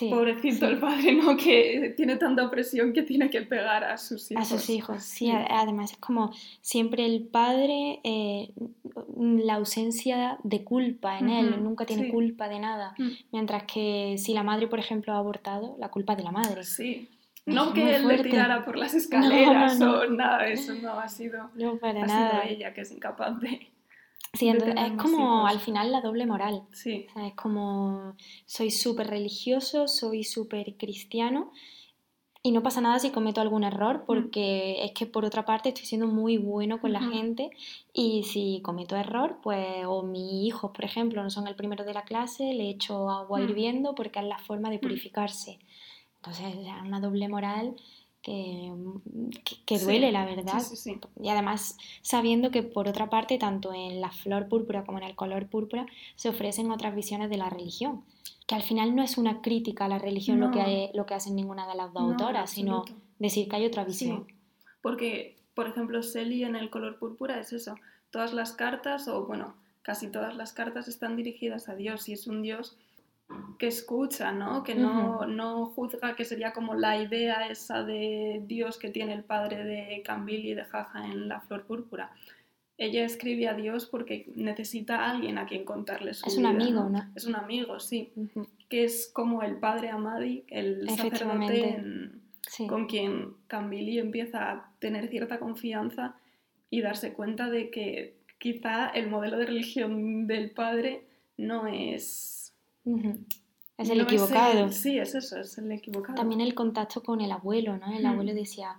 Pobrecito 0.00 0.66
el 0.66 0.78
padre, 0.78 1.12
¿no? 1.12 1.36
Que 1.36 1.92
tiene 1.96 2.16
tanta 2.16 2.50
presión 2.50 2.92
que 2.92 3.02
tiene 3.02 3.28
que 3.28 3.42
pegar 3.42 3.84
a 3.84 3.98
sus 3.98 4.30
hijos. 4.30 4.42
A 4.42 4.58
sus 4.58 4.70
hijos, 4.70 5.02
sí. 5.02 5.30
Además 5.30 5.92
es 5.92 5.98
como 5.98 6.32
siempre 6.60 7.04
el 7.04 7.22
padre, 7.22 8.00
eh, 8.02 8.52
la 9.16 9.54
ausencia 9.54 10.38
de 10.44 10.64
culpa 10.64 11.18
en 11.18 11.28
él, 11.28 11.62
nunca 11.62 11.84
tiene 11.84 12.10
culpa 12.10 12.48
de 12.48 12.58
nada. 12.58 12.94
Mm. 12.98 13.10
Mientras 13.32 13.64
que 13.64 14.16
si 14.18 14.32
la 14.32 14.42
madre, 14.42 14.66
por 14.66 14.78
ejemplo, 14.78 15.12
ha 15.12 15.18
abortado, 15.18 15.76
la 15.78 15.90
culpa 15.90 16.14
es 16.14 16.18
de 16.18 16.24
la 16.24 16.32
madre. 16.32 16.64
Sí. 16.64 17.08
No 17.44 17.72
que 17.72 17.96
él 17.96 18.06
le 18.06 18.22
tirara 18.22 18.64
por 18.64 18.76
las 18.76 18.94
escaleras 18.94 19.80
o 19.80 20.06
nada 20.08 20.44
de 20.44 20.52
eso, 20.52 20.74
no, 20.74 20.98
ha 20.98 21.08
sido, 21.08 21.50
no 21.54 21.76
para 21.76 22.04
ha 22.04 22.06
nada. 22.06 22.42
sido 22.42 22.52
ella 22.52 22.72
que 22.72 22.82
es 22.82 22.92
incapaz 22.92 23.38
de, 23.40 23.68
Sí, 24.34 24.48
es 24.48 24.92
como 25.00 25.46
al 25.46 25.60
final 25.60 25.92
la 25.92 26.00
doble 26.00 26.24
moral. 26.26 26.62
Sí. 26.72 27.06
es 27.16 27.34
como 27.34 28.16
soy 28.46 28.70
súper 28.70 29.08
religioso, 29.08 29.88
soy 29.88 30.24
súper 30.24 30.76
cristiano 30.78 31.52
y 32.44 32.50
no 32.50 32.62
pasa 32.62 32.80
nada 32.80 32.98
si 32.98 33.10
cometo 33.10 33.40
algún 33.40 33.62
error 33.62 33.98
mm. 33.98 34.06
porque 34.06 34.84
es 34.84 34.92
que 34.92 35.06
por 35.06 35.24
otra 35.24 35.44
parte 35.44 35.68
estoy 35.68 35.84
siendo 35.84 36.08
muy 36.08 36.38
bueno 36.38 36.80
con 36.80 36.92
la 36.92 37.02
gente 37.02 37.50
y 37.92 38.24
si 38.24 38.60
cometo 38.62 38.96
error, 38.96 39.38
pues 39.42 39.84
o 39.86 40.02
mis 40.02 40.46
hijos, 40.46 40.72
por 40.72 40.84
ejemplo, 40.84 41.22
no 41.22 41.30
son 41.30 41.46
el 41.46 41.54
primero 41.54 41.84
de 41.84 41.94
la 41.94 42.02
clase, 42.02 42.52
le 42.52 42.70
echo 42.70 43.10
agua 43.10 43.38
mm. 43.38 43.42
hirviendo 43.42 43.94
porque 43.94 44.18
es 44.18 44.24
la 44.24 44.38
forma 44.38 44.70
de 44.70 44.78
mm. 44.78 44.80
purificarse. 44.80 45.60
Entonces 46.16 46.54
es 46.54 46.82
una 46.84 47.00
doble 47.00 47.28
moral 47.28 47.76
que, 48.22 48.72
que, 49.66 49.78
duele, 49.78 50.12
la 50.12 50.24
verdad. 50.24 50.62
y 51.20 51.28
además 51.28 51.76
sabiendo 52.02 52.50
que 52.50 52.62
por 52.62 52.88
otra 52.88 53.10
parte, 53.10 53.36
tanto 53.36 53.74
en 53.74 54.00
la 54.00 54.10
flor 54.10 54.48
púrpura 54.48 54.84
como 54.84 54.98
en 54.98 55.04
el 55.04 55.16
color 55.16 55.48
púrpura, 55.48 55.86
se 56.14 56.28
ofrecen 56.28 56.70
otras 56.70 56.94
visiones 56.94 57.30
de 57.30 57.36
la 57.36 57.50
religión. 57.50 58.04
Que 58.46 58.54
al 58.54 58.62
final 58.62 58.94
no 58.94 59.02
es 59.02 59.18
una 59.18 59.40
crítica 59.40 59.86
a 59.86 59.88
la 59.88 59.98
religión 59.98 60.40
lo, 60.40 60.50
que, 60.50 60.90
lo 60.94 61.06
que 61.06 61.14
hacen 61.14 61.36
ninguna 61.36 61.66
de 61.66 61.74
las 61.74 61.92
dos 61.92 62.02
autoras, 62.02 62.50
sino 62.50 62.84
decir 63.18 63.48
que 63.48 63.56
hay 63.56 63.66
otra 63.66 63.84
visión. 63.84 64.26
Porque, 64.82 65.36
por 65.54 65.68
ejemplo, 65.68 66.02
Selly 66.02 66.44
en 66.44 66.56
el 66.56 66.70
color 66.70 66.98
púrpura 66.98 67.40
es 67.40 67.52
eso. 67.52 67.76
Todas 68.10 68.32
las 68.32 68.52
cartas, 68.52 69.08
o 69.08 69.26
bueno, 69.26 69.54
casi 69.82 70.08
todas 70.08 70.36
las 70.36 70.52
cartas 70.52 70.88
están 70.88 71.16
dirigidas 71.16 71.68
a 71.68 71.74
Dios 71.74 72.08
y 72.08 72.12
es 72.12 72.26
un 72.26 72.42
Dios 72.42 72.76
que 73.58 73.66
escucha, 73.66 74.32
¿no? 74.32 74.62
Que 74.62 74.74
no, 74.74 75.26
no, 75.26 75.66
juzga, 75.66 76.14
que 76.16 76.24
sería 76.24 76.52
como 76.52 76.74
la 76.74 77.00
idea 77.00 77.48
esa 77.48 77.82
de 77.84 78.42
Dios 78.46 78.78
que 78.78 78.90
tiene 78.90 79.14
el 79.14 79.24
padre 79.24 79.64
de 79.64 80.02
Cambil 80.04 80.46
y 80.46 80.54
de 80.54 80.64
Jaja 80.64 81.06
en 81.06 81.28
La 81.28 81.40
Flor 81.40 81.64
Púrpura. 81.64 82.12
Ella 82.78 83.04
escribe 83.04 83.48
a 83.48 83.54
Dios 83.54 83.86
porque 83.86 84.32
necesita 84.34 85.04
a 85.04 85.10
alguien 85.10 85.38
a 85.38 85.46
quien 85.46 85.64
contarle 85.64 86.14
su 86.14 86.26
Es 86.26 86.36
un 86.36 86.46
amigo, 86.46 86.88
¿no? 86.88 87.10
Es 87.14 87.26
un 87.26 87.36
amigo, 87.36 87.78
sí. 87.78 88.12
Que 88.68 88.84
es 88.84 89.10
como 89.12 89.42
el 89.42 89.56
padre 89.56 89.90
Amadi, 89.90 90.44
el 90.48 90.88
sacerdote 90.88 91.82
con 92.68 92.86
quien 92.86 93.34
Cambili 93.46 93.98
empieza 93.98 94.50
a 94.50 94.72
tener 94.78 95.08
cierta 95.08 95.38
confianza 95.38 96.16
y 96.70 96.80
darse 96.80 97.12
cuenta 97.12 97.50
de 97.50 97.70
que 97.70 98.16
quizá 98.38 98.88
el 98.88 99.08
modelo 99.08 99.38
de 99.38 99.46
religión 99.46 100.26
del 100.26 100.50
padre 100.50 101.04
no 101.36 101.66
es... 101.66 102.41
Es 103.78 103.90
el 103.90 104.00
equivocado. 104.00 104.70
sí, 104.70 104.98
es 104.98 105.14
eso, 105.14 105.40
es 105.40 105.58
el 105.58 105.70
equivocado. 105.72 106.14
También 106.14 106.40
el 106.40 106.54
contacto 106.54 107.02
con 107.02 107.20
el 107.20 107.32
abuelo, 107.32 107.76
¿no? 107.78 107.92
El 107.92 108.06
abuelo 108.06 108.34
decía, 108.34 108.76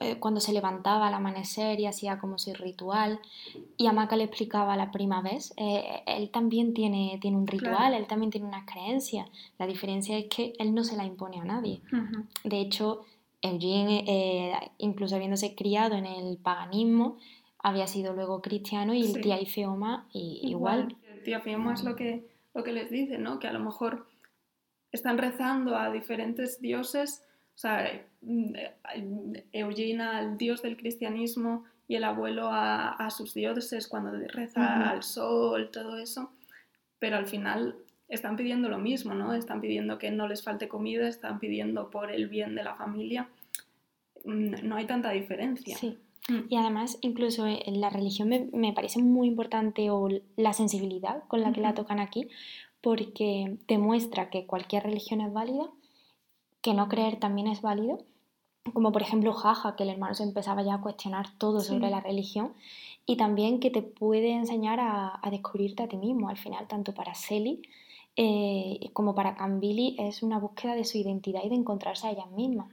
eh, 0.00 0.16
cuando 0.18 0.40
se 0.40 0.52
levantaba 0.52 1.08
al 1.08 1.14
amanecer 1.14 1.80
y 1.80 1.86
hacía 1.86 2.18
como 2.18 2.38
su 2.38 2.54
ritual, 2.54 3.20
y 3.76 3.86
Amaca 3.86 4.16
le 4.16 4.24
explicaba 4.24 4.76
la 4.76 4.90
prima 4.90 5.20
vez, 5.20 5.52
eh, 5.56 6.02
él 6.06 6.30
también 6.30 6.74
tiene, 6.74 7.18
tiene 7.20 7.36
un 7.36 7.46
ritual, 7.46 7.94
él 7.94 8.06
también 8.06 8.30
tiene 8.30 8.46
unas 8.46 8.66
creencias. 8.70 9.28
La 9.58 9.66
diferencia 9.66 10.16
es 10.16 10.26
que 10.26 10.54
él 10.58 10.74
no 10.74 10.84
se 10.84 10.96
la 10.96 11.04
impone 11.04 11.40
a 11.40 11.44
nadie. 11.44 11.80
De 12.44 12.60
hecho, 12.60 13.04
Eugene, 13.42 14.04
eh, 14.06 14.52
incluso 14.78 15.16
habiéndose 15.16 15.54
criado 15.54 15.96
en 15.96 16.06
el 16.06 16.36
paganismo, 16.38 17.16
había 17.58 17.86
sido 17.86 18.14
luego 18.14 18.42
cristiano 18.42 18.94
y 18.94 19.02
el 19.02 19.20
tía 19.20 19.40
Ifeoma 19.40 20.06
y, 20.12 20.40
igual. 20.42 20.96
El 21.10 21.22
tía 21.22 21.38
Ifeoma 21.38 21.74
es 21.74 21.84
lo 21.84 21.96
que, 21.96 22.35
lo 22.56 22.64
que 22.64 22.72
les 22.72 22.90
dice, 22.90 23.18
¿no? 23.18 23.38
Que 23.38 23.48
a 23.48 23.52
lo 23.52 23.60
mejor 23.60 24.06
están 24.90 25.18
rezando 25.18 25.76
a 25.76 25.92
diferentes 25.92 26.58
dioses, 26.58 27.22
o 27.54 27.58
sea, 27.58 28.02
mm, 28.22 28.54
Eugenia 29.52 30.16
al 30.16 30.38
dios 30.38 30.62
del 30.62 30.78
cristianismo 30.78 31.64
y 31.86 31.96
el 31.96 32.04
abuelo 32.04 32.48
a, 32.50 33.08
sus 33.10 33.34
dioses 33.34 33.86
cuando 33.86 34.10
reza 34.28 34.90
al 34.90 35.02
sol, 35.02 35.70
todo 35.70 35.98
eso, 35.98 36.32
pero 36.98 37.18
al 37.18 37.26
final 37.26 37.76
están 38.08 38.36
pidiendo 38.36 38.70
lo 38.70 38.78
mismo, 38.78 39.14
¿no? 39.14 39.34
Están 39.34 39.60
pidiendo 39.60 39.98
que 39.98 40.10
no 40.10 40.26
les 40.26 40.42
falte 40.42 40.66
comida, 40.66 41.06
están 41.08 41.38
pidiendo 41.38 41.90
por 41.90 42.10
el 42.10 42.26
bien 42.28 42.54
de 42.54 42.64
la 42.64 42.74
familia. 42.74 43.28
Mm, 44.24 44.66
no 44.66 44.76
hay 44.76 44.86
tanta 44.86 45.10
diferencia. 45.10 45.76
Sí. 45.76 45.98
Mm. 46.28 46.46
Y 46.48 46.56
además, 46.56 46.98
incluso 47.00 47.46
en 47.46 47.80
la 47.80 47.90
religión 47.90 48.30
me, 48.52 48.72
parece 48.72 49.00
muy 49.02 49.28
importante 49.28 49.90
o 49.90 50.08
la 50.36 50.52
sensibilidad 50.52 51.24
con 51.28 51.40
la 51.42 51.52
que 51.52 51.60
la 51.60 51.74
tocan 51.74 52.00
aquí, 52.00 52.28
porque 52.80 53.58
demuestra 53.68 54.30
que 54.30 54.46
cualquier 54.46 54.84
religión 54.84 55.20
es 55.20 55.32
válida, 55.32 55.70
que 56.62 56.74
no 56.74 56.88
creer 56.88 57.18
también 57.18 57.46
es 57.46 57.62
válido, 57.62 57.98
como 58.72 58.90
por 58.90 59.02
ejemplo 59.02 59.32
Jaja, 59.32 59.76
que 59.76 59.84
el 59.84 59.90
hermano 59.90 60.14
se 60.14 60.24
empezaba 60.24 60.62
ya 60.62 60.74
a 60.74 60.80
cuestionar 60.80 61.26
todo 61.38 61.60
sobre 61.60 61.90
la 61.90 62.00
religión, 62.00 62.52
y 63.06 63.16
también 63.16 63.60
que 63.60 63.70
te 63.70 63.82
puede 63.82 64.32
enseñar 64.32 64.80
a, 64.80 65.20
descubrirte 65.30 65.84
a 65.84 65.88
ti 65.88 65.96
mismo. 65.96 66.28
Al 66.28 66.36
final, 66.36 66.66
tanto 66.66 66.92
para 66.92 67.14
Selly 67.14 67.62
eh, 68.16 68.90
como 68.92 69.14
para 69.14 69.36
Cambili, 69.36 69.94
es 69.98 70.24
una 70.24 70.40
búsqueda 70.40 70.74
de 70.74 70.84
su 70.84 70.98
identidad 70.98 71.42
y 71.44 71.48
de 71.48 71.54
encontrarse 71.54 72.08
a 72.08 72.10
ellas 72.10 72.30
mismas, 72.32 72.68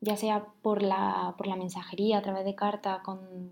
ya 0.00 0.16
sea 0.16 0.44
por 0.62 0.82
la, 0.82 1.34
por 1.36 1.46
la 1.46 1.56
mensajería, 1.56 2.18
a 2.18 2.22
través 2.22 2.44
de 2.44 2.54
cartas, 2.54 3.00
con, 3.02 3.50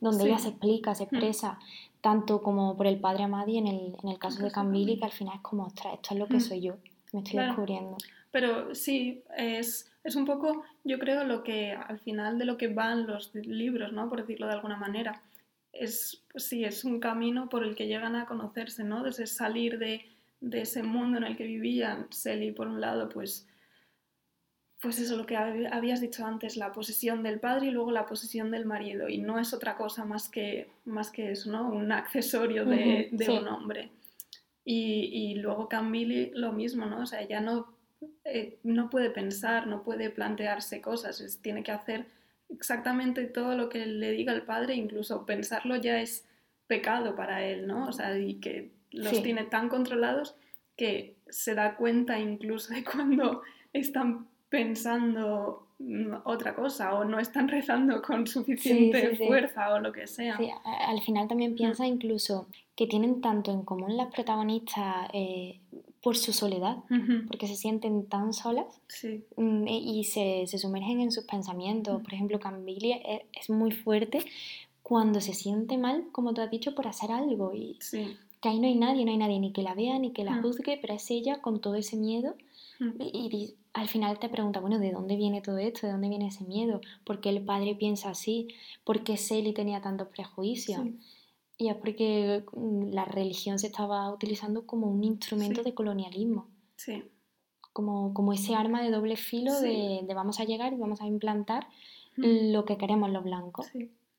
donde 0.00 0.24
ella 0.24 0.38
se 0.38 0.48
explica, 0.48 0.94
se 0.94 1.04
expresa, 1.04 1.58
tanto 2.00 2.42
como 2.42 2.76
por 2.76 2.86
el 2.86 2.98
padre 2.98 3.24
Amadi 3.24 3.58
en 3.58 3.66
el, 3.66 3.96
en 4.02 4.08
el 4.08 4.18
caso 4.18 4.42
de 4.42 4.50
Cambili, 4.50 4.98
que 4.98 5.04
al 5.04 5.12
final 5.12 5.36
es 5.36 5.42
como, 5.42 5.64
ostras, 5.64 5.94
esto 5.94 6.14
es 6.14 6.20
lo 6.20 6.26
que 6.26 6.36
mm. 6.36 6.40
soy 6.40 6.60
yo, 6.60 6.76
me 7.12 7.20
estoy 7.20 7.40
descubriendo. 7.40 7.96
Pero 8.30 8.74
sí, 8.74 9.22
es, 9.36 9.90
es, 10.04 10.16
un 10.16 10.24
poco, 10.24 10.62
yo 10.84 10.98
creo, 10.98 11.24
lo 11.24 11.42
que 11.42 11.72
al 11.72 11.98
final 11.98 12.38
de 12.38 12.44
lo 12.44 12.56
que 12.56 12.68
van 12.68 13.06
los 13.06 13.34
libros, 13.34 13.92
¿no? 13.92 14.08
Por 14.08 14.20
decirlo 14.20 14.46
de 14.46 14.52
alguna 14.52 14.76
manera. 14.76 15.20
Es, 15.72 16.22
pues 16.30 16.44
sí, 16.44 16.64
es 16.64 16.84
un 16.84 17.00
camino 17.00 17.48
por 17.48 17.64
el 17.64 17.74
que 17.74 17.86
llegan 17.86 18.16
a 18.16 18.26
conocerse, 18.26 18.84
¿no? 18.84 19.02
Desde 19.02 19.26
salir 19.26 19.78
de, 19.78 20.06
de 20.40 20.62
ese 20.62 20.82
mundo 20.82 21.18
en 21.18 21.24
el 21.24 21.36
que 21.36 21.44
vivían. 21.44 22.06
Selly, 22.10 22.52
por 22.52 22.68
un 22.68 22.80
lado, 22.80 23.08
pues 23.08 23.48
pues 24.80 24.98
eso, 24.98 25.16
lo 25.16 25.26
que 25.26 25.36
habías 25.36 26.00
dicho 26.00 26.24
antes, 26.24 26.56
la 26.56 26.72
posesión 26.72 27.22
del 27.22 27.38
padre 27.38 27.66
y 27.66 27.70
luego 27.70 27.90
la 27.90 28.06
posesión 28.06 28.50
del 28.50 28.64
marido. 28.64 29.08
Y 29.08 29.18
no 29.18 29.38
es 29.38 29.52
otra 29.52 29.76
cosa 29.76 30.06
más 30.06 30.28
que, 30.28 30.70
más 30.86 31.10
que 31.10 31.32
eso, 31.32 31.50
¿no? 31.52 31.68
Un 31.68 31.92
accesorio 31.92 32.64
de, 32.64 33.10
un 33.28 33.48
hombre. 33.48 33.90
Y, 34.64 35.10
y, 35.12 35.34
luego 35.34 35.68
Camille 35.68 36.32
lo 36.34 36.52
mismo, 36.52 36.86
¿no? 36.86 37.02
O 37.02 37.06
sea, 37.06 37.20
ella 37.20 37.40
no, 37.40 37.74
eh, 38.24 38.58
no 38.62 38.88
puede 38.88 39.10
pensar, 39.10 39.66
no 39.66 39.82
puede 39.82 40.08
plantearse 40.08 40.80
cosas, 40.80 41.38
tiene 41.42 41.62
que 41.62 41.72
hacer 41.72 42.06
exactamente 42.48 43.24
todo 43.26 43.56
lo 43.56 43.68
que 43.68 43.84
le 43.84 44.12
diga 44.12 44.32
el 44.32 44.42
padre, 44.42 44.74
incluso 44.74 45.26
pensarlo 45.26 45.76
ya 45.76 46.00
es 46.00 46.26
pecado 46.66 47.14
para 47.16 47.44
él, 47.44 47.66
¿no? 47.66 47.88
O 47.88 47.92
sea, 47.92 48.18
y 48.18 48.34
que 48.34 48.70
los 48.92 49.22
tiene 49.22 49.44
tan 49.44 49.68
controlados 49.68 50.36
que 50.76 51.16
se 51.28 51.54
da 51.54 51.76
cuenta 51.76 52.18
incluso 52.18 52.72
de 52.72 52.82
cuando 52.84 53.42
están 53.72 54.29
pensando 54.50 55.68
mm, 55.78 56.12
otra 56.24 56.54
cosa 56.54 56.94
o 56.94 57.04
no 57.04 57.18
están 57.18 57.48
rezando 57.48 58.02
con 58.02 58.26
suficiente 58.26 59.16
fuerza 59.16 59.72
o 59.72 59.78
lo 59.78 59.92
que 59.92 60.06
sea. 60.06 60.38
al 60.64 61.00
final 61.00 61.28
también 61.28 61.54
piensa 61.54 61.86
incluso 61.86 62.48
que 62.76 62.86
tienen 62.86 63.20
tanto 63.20 63.52
en 63.52 63.62
común 63.62 63.96
las 63.96 64.12
protagonistas 64.12 65.08
eh, 65.12 65.60
por 66.02 66.16
su 66.16 66.32
soledad, 66.32 66.78
porque 67.28 67.46
se 67.46 67.54
sienten 67.54 68.06
tan 68.06 68.32
solas 68.32 68.80
mm, 69.36 69.68
y 69.68 70.04
se, 70.04 70.46
sumergen 70.46 71.00
en 71.00 71.12
sus 71.12 71.24
pensamientos. 71.24 72.02
Por 72.02 72.14
ejemplo, 72.14 72.40
Cambilia 72.40 72.96
es, 72.96 73.20
es, 73.38 73.50
muy 73.50 73.70
fuerte 73.70 74.20
cuando 74.82 75.20
se 75.20 75.34
siente 75.34 75.76
mal, 75.76 76.06
como 76.10 76.32
tú 76.32 76.40
has 76.40 76.50
dicho, 76.50 76.74
por 76.74 76.88
hacer 76.88 77.12
algo 77.12 77.52
y 77.54 77.78
que 78.40 78.48
ahí 78.48 78.58
no 78.58 78.66
hay 78.66 78.74
nadie, 78.74 79.04
no 79.04 79.10
hay 79.10 79.18
nadie 79.18 79.38
ni 79.38 79.52
que 79.52 79.62
la 79.62 79.74
vea 79.74 79.98
ni 79.98 80.12
que 80.12 80.24
la 80.24 80.40
juzgue, 80.40 80.78
pero 80.80 80.94
es 80.94 81.10
ella 81.10 81.42
con 81.42 81.60
todo 81.60 81.74
ese 81.74 81.96
miedo 81.96 82.34
y, 82.98 83.54
al 83.72 83.88
final 83.88 84.18
te 84.18 84.28
pregunta, 84.28 84.60
bueno, 84.60 84.78
¿de 84.78 84.90
dónde 84.90 85.16
viene 85.16 85.40
todo 85.40 85.58
esto? 85.58 85.86
¿De 85.86 85.92
dónde 85.92 86.08
viene 86.08 86.28
ese 86.28 86.44
miedo? 86.44 86.80
¿Por 87.04 87.20
qué 87.20 87.28
el 87.28 87.44
padre 87.44 87.74
piensa 87.74 88.10
así? 88.10 88.48
¿Por 88.84 89.04
qué 89.04 89.16
Selly 89.16 89.52
tenía 89.52 89.80
tantos 89.80 90.08
prejuicios? 90.08 90.80
Y 91.56 91.68
es 91.68 91.76
porque 91.76 92.44
mm, 92.52 92.92
la 92.92 93.04
religión 93.04 93.58
se 93.58 93.68
estaba 93.68 94.12
utilizando 94.12 94.66
como 94.66 94.88
un 94.88 95.04
instrumento 95.04 95.62
de 95.62 95.74
colonialismo. 95.74 96.48
Sí. 96.76 97.04
Como, 97.72 98.12
como 98.12 98.32
ese 98.32 98.54
arma 98.54 98.82
de 98.82 98.90
doble 98.90 99.16
filo 99.16 99.60
de, 99.60 100.04
vamos 100.14 100.40
a 100.40 100.44
llegar 100.44 100.72
y 100.72 100.76
vamos 100.76 101.00
a 101.00 101.06
implantar 101.06 101.68
lo 102.16 102.64
que 102.64 102.76
queremos 102.76 103.10
los 103.10 103.22
blancos. 103.22 103.68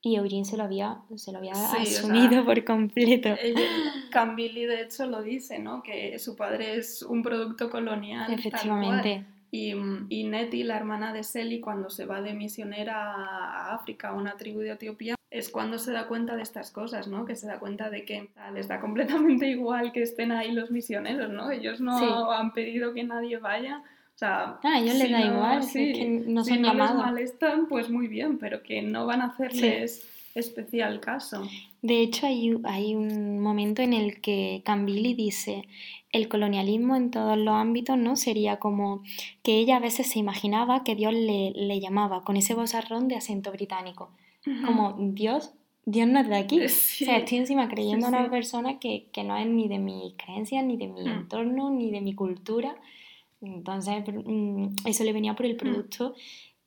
Y 0.04 0.16
Eugene 0.16 0.46
se 0.46 0.58
lo 0.58 0.64
había, 0.64 1.02
se 1.16 1.32
lo 1.32 1.40
había 1.40 1.54
asumido 1.54 2.44
por 2.46 2.64
completo. 2.64 3.30
Cambili, 4.12 4.66
de 4.66 4.82
hecho, 4.84 5.06
lo 5.06 5.22
dice, 5.22 5.60
¿no? 5.60 5.84
Que 5.84 6.18
su 6.18 6.36
padre 6.36 6.78
es 6.78 7.04
un 7.04 7.22
producto 7.22 7.70
colonial. 7.70 8.34
Efectivamente. 8.34 9.26
Y, 9.52 9.74
y 10.10 10.24
Nettie, 10.24 10.64
la 10.64 10.78
hermana 10.78 11.12
de 11.14 11.24
Selly, 11.24 11.60
cuando 11.60 11.90
se 11.90 12.06
va 12.06 12.22
de 12.22 12.34
misionera 12.34 12.96
a 12.96 13.76
África, 13.76 14.10
a 14.10 14.14
una 14.14 14.38
tribu 14.38 14.62
de 14.62 14.72
Etiopía, 14.72 15.16
es 15.30 15.50
cuando 15.50 15.78
se 15.78 15.92
da 15.92 16.08
cuenta 16.08 16.36
de 16.36 16.42
estas 16.42 16.72
cosas, 16.72 17.08
¿no? 17.08 17.26
Que 17.26 17.36
se 17.36 17.48
da 17.48 17.60
cuenta 17.60 17.90
de 17.90 18.06
que 18.06 18.30
les 18.54 18.68
da 18.68 18.80
completamente 18.80 19.48
igual 19.50 19.92
que 19.92 20.04
estén 20.04 20.32
ahí 20.32 20.52
los 20.52 20.72
misioneros, 20.72 21.30
¿no? 21.30 21.52
Ellos 21.52 21.82
no 21.82 22.32
han 22.32 22.54
pedido 22.54 22.94
que 22.94 23.04
nadie 23.04 23.38
vaya 23.38 23.84
sea, 24.22 24.60
ah, 24.64 24.76
a 24.76 24.80
ellos 24.80 24.96
les 24.96 25.12
da 25.12 25.22
igual, 25.22 25.64
sí, 25.64 25.94
que 25.94 26.06
no 26.28 26.44
son 26.44 26.54
si 26.54 26.62
no 26.62 26.74
les 26.74 26.94
molestan, 26.94 27.68
pues 27.68 27.90
muy 27.90 28.08
bien, 28.08 28.38
pero 28.38 28.62
que 28.62 28.82
no 28.82 29.06
van 29.06 29.22
a 29.22 29.26
hacerles 29.26 30.08
especial 30.36 31.00
caso. 31.00 31.48
De 31.82 32.02
hecho, 32.02 32.28
hay, 32.28 32.54
hay, 32.64 32.96
un 32.96 33.40
momento 33.40 33.82
en 33.82 33.94
el 33.94 34.22
que 34.22 34.62
Cambili 34.64 35.14
dice, 35.14 35.68
el 36.12 36.28
colonialismo 36.28 36.96
en 36.96 37.12
todos 37.12 37.38
los 37.38 37.56
ámbitos, 37.56 37.98
¿no? 37.98 38.16
Sería 38.16 38.58
como 38.58 39.04
que 39.44 39.58
ella 39.58 39.78
a 39.78 39.80
veces 39.80 40.08
se 40.08 40.20
imaginaba 40.20 40.84
que 40.84 40.96
Dios 40.96 41.14
le, 41.14 41.52
le 41.52 41.80
llamaba 41.80 42.24
con 42.24 42.38
ese 42.38 42.54
bozarrón 42.54 43.08
de 43.08 43.16
acento 43.16 43.52
británico. 43.52 44.12
Como, 44.66 44.96
Dios, 45.14 45.52
Dios 45.86 46.08
no 46.08 46.20
es 46.20 46.28
de 46.28 46.36
aquí. 46.36 46.62
O 46.66 46.70
sea, 46.70 47.18
estoy 47.18 47.40
encima 47.40 47.68
creyendo 47.70 48.08
en 48.08 48.16
una 48.16 48.30
persona 48.30 48.80
que, 48.80 49.08
que, 49.12 49.24
no 49.24 49.38
es 49.38 49.48
ni 49.48 49.68
de 49.68 49.80
mi 49.80 50.16
creencia, 50.18 50.62
ni 50.62 50.78
de 50.78 50.88
mi 50.88 51.04
mm. 51.04 51.08
entorno, 51.08 51.70
ni 51.70 51.92
de 51.92 52.02
mi 52.02 52.14
cultura. 52.14 52.76
Entonces, 53.42 54.04
mm, 54.08 54.68
eso 54.86 55.04
le 55.04 55.14
venía 55.14 55.36
por 55.36 55.46
el 55.46 55.56
mm. 55.56 55.58
producto 55.58 56.16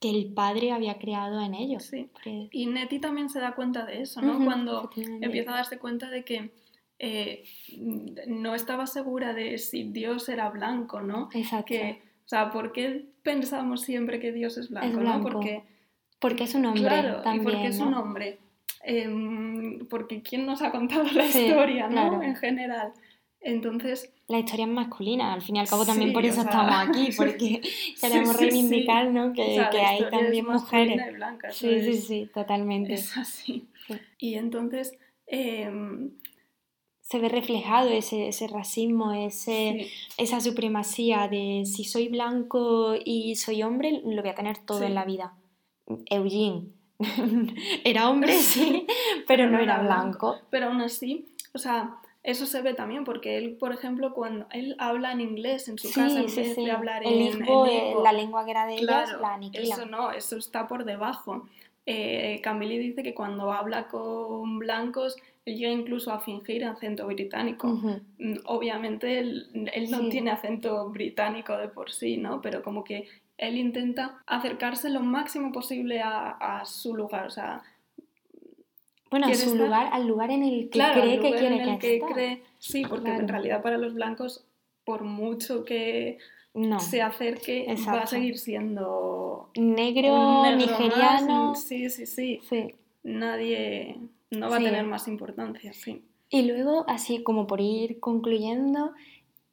que 0.04 0.10
el 0.10 0.34
padre 0.34 0.70
había 0.70 0.98
creado 0.98 1.40
en 1.40 1.54
ellos. 1.54 1.84
Sí. 1.84 2.10
Y 2.52 2.66
Nettie 2.66 2.98
también 2.98 3.30
se 3.30 3.40
da 3.40 3.54
cuenta 3.54 3.86
de 3.86 4.02
eso, 4.02 4.20
¿no? 4.20 4.44
Cuando 4.44 4.90
empieza 4.94 5.52
a 5.52 5.54
darse 5.54 5.78
cuenta 5.78 6.10
de 6.10 6.26
que 6.26 6.50
eh, 6.98 7.44
no 8.26 8.54
estaba 8.54 8.86
segura 8.86 9.32
de 9.32 9.56
si 9.56 9.84
Dios 9.84 10.28
era 10.28 10.50
blanco, 10.50 11.00
¿no? 11.00 11.30
Exacto. 11.32 11.74
o 11.74 12.28
sea, 12.28 12.50
¿por 12.50 12.72
qué 12.72 13.06
pensamos 13.22 13.80
siempre 13.80 14.20
que 14.20 14.30
Dios 14.30 14.58
es 14.58 14.68
blanco? 14.68 15.00
¿no? 15.00 15.22
Porque, 15.22 15.62
porque 16.18 16.44
es 16.44 16.54
un 16.54 16.66
hombre. 16.66 16.82
Claro, 16.82 17.22
y 17.34 17.40
porque 17.40 17.68
es 17.68 17.78
un 17.78 17.94
hombre. 17.94 18.40
Em, 18.82 19.86
porque 19.88 20.20
¿quién 20.20 20.44
nos 20.44 20.60
ha 20.60 20.70
contado 20.70 21.04
la 21.14 21.24
historia, 21.24 21.88
¿no? 21.88 22.22
En 22.22 22.36
general. 22.36 22.92
Entonces... 23.44 24.10
La 24.26 24.38
historia 24.38 24.64
es 24.64 24.72
masculina, 24.72 25.34
al 25.34 25.42
fin 25.42 25.56
y 25.56 25.60
al 25.60 25.68
cabo 25.68 25.84
también 25.84 26.12
por 26.12 26.24
eso 26.24 26.40
estamos 26.40 26.74
aquí, 26.88 27.10
porque 27.16 27.60
queremos 28.00 28.36
reivindicar 28.36 29.10
¿no? 29.10 29.32
que, 29.32 29.60
hay 29.60 30.10
también 30.10 30.46
mujeres. 30.46 31.00
sí, 31.50 31.80
sí, 31.82 31.96
sí, 31.98 32.30
totalmente. 32.32 32.94
Es 32.94 33.16
así. 33.16 33.68
Y 34.18 34.34
entonces... 34.34 34.98
Em, 35.26 36.10
se 37.04 37.18
ve 37.18 37.28
reflejado 37.28 37.90
ese, 37.90 38.28
ese 38.28 38.48
racismo, 38.48 39.12
ese, 39.12 39.90
esa 40.16 40.40
supremacía 40.40 41.28
de 41.28 41.64
si 41.66 41.84
soy 41.84 42.08
blanco 42.08 42.94
y 43.04 43.36
soy 43.36 43.62
hombre, 43.62 44.00
lo 44.06 44.22
voy 44.22 44.30
a 44.30 44.34
tener 44.34 44.56
todo 44.58 44.82
en 44.84 44.94
la 44.94 45.04
vida. 45.04 45.34
Eugene, 46.06 46.68
era 47.84 48.08
hombre, 48.08 48.32
sí, 48.40 48.86
pero 49.26 49.50
no 49.50 49.58
era 49.58 49.82
blanco. 49.82 50.38
Pero 50.50 50.68
aún 50.68 50.80
así, 50.80 51.28
o 51.52 51.58
sea, 51.58 51.96
eso 52.24 52.46
se 52.46 52.60
ve 52.62 52.74
también 52.74 53.04
porque 53.04 53.36
él, 53.36 53.56
por 53.60 53.72
ejemplo, 53.72 54.12
cuando 54.14 54.46
él 54.50 54.74
habla 54.78 55.12
en 55.12 55.20
inglés 55.20 55.68
en 55.68 55.78
su 55.78 55.92
casa 55.92 56.20
en 56.20 56.34
vez 56.34 56.56
de 56.56 56.70
hablar 56.70 57.04
el 57.04 57.20
en, 57.20 57.42
hijo, 57.42 57.66
en 57.66 58.02
la 58.02 58.12
lengua 58.12 58.44
que 58.44 58.50
era 58.50 58.66
de 58.66 58.76
Claro, 58.76 59.20
la 59.20 59.34
aniquila. 59.34 59.74
Eso 59.76 59.86
no, 59.86 60.10
eso 60.10 60.36
está 60.36 60.66
por 60.66 60.84
debajo. 60.84 61.46
Eh, 61.86 62.40
Camille 62.42 62.78
dice 62.78 63.02
que 63.02 63.12
cuando 63.14 63.52
habla 63.52 63.88
con 63.88 64.58
blancos, 64.58 65.16
él 65.44 65.58
llega 65.58 65.70
incluso 65.72 66.10
a 66.12 66.20
fingir 66.20 66.64
acento 66.64 67.06
británico. 67.06 67.68
Ujú. 67.68 68.00
Mm, 68.18 68.36
Obviamente 68.46 69.18
él, 69.18 69.50
él 69.74 69.90
no 69.90 69.98
Sí. 69.98 70.08
tiene 70.08 70.30
acento 70.30 70.88
británico 70.88 71.56
de 71.58 71.68
por 71.68 71.92
sí, 71.92 72.16
¿no? 72.16 72.40
Pero 72.40 72.62
como 72.62 72.84
que 72.84 73.06
él 73.36 73.58
intenta 73.58 74.22
acercarse 74.26 74.88
lo 74.88 75.00
máximo 75.00 75.52
posible 75.52 76.00
a, 76.00 76.30
a 76.30 76.64
su 76.64 76.94
lugar, 76.96 77.26
o 77.26 77.30
sea, 77.30 77.62
Bueno, 79.14 79.26
a 79.26 79.30
quiere 79.30 79.44
su 79.44 79.50
estar- 79.52 79.64
lugar, 79.66 79.88
al 79.92 80.06
lugar 80.08 80.30
en 80.32 80.42
el 80.42 80.62
que 80.64 80.70
claro, 80.70 81.00
cree 81.02 81.20
que 81.20 81.30
quiere 81.30 81.54
en 81.62 81.68
el 81.68 81.78
que, 81.78 82.00
cree, 82.00 82.42
sí, 82.58 82.82
porque 82.88 83.10
en 83.12 83.28
realidad 83.28 83.62
para 83.62 83.78
los 83.78 83.94
blancos, 83.94 84.44
por 84.84 85.04
mucho 85.04 85.64
que 85.64 86.18
No. 86.52 86.80
se 86.80 87.00
acerque, 87.00 87.64
va 87.88 88.02
a 88.02 88.06
seguir 88.08 88.38
siendo 88.38 89.50
Negro, 89.54 90.42
nigeriano. 90.56 91.50
más, 91.50 91.62
sí, 91.62 91.88
sí, 91.90 92.06
sí. 92.06 92.40
Sí. 92.48 92.74
Nadie 93.04 93.98
no 94.32 94.50
va 94.50 94.58
Sí. 94.58 94.64
a 94.64 94.68
tener 94.70 94.84
más 94.84 95.06
importancia, 95.06 95.72
sí. 95.72 96.02
Y 96.30 96.42
luego, 96.42 96.84
así 96.88 97.22
como 97.22 97.46
por 97.46 97.60
ir 97.60 98.00
concluyendo, 98.00 98.92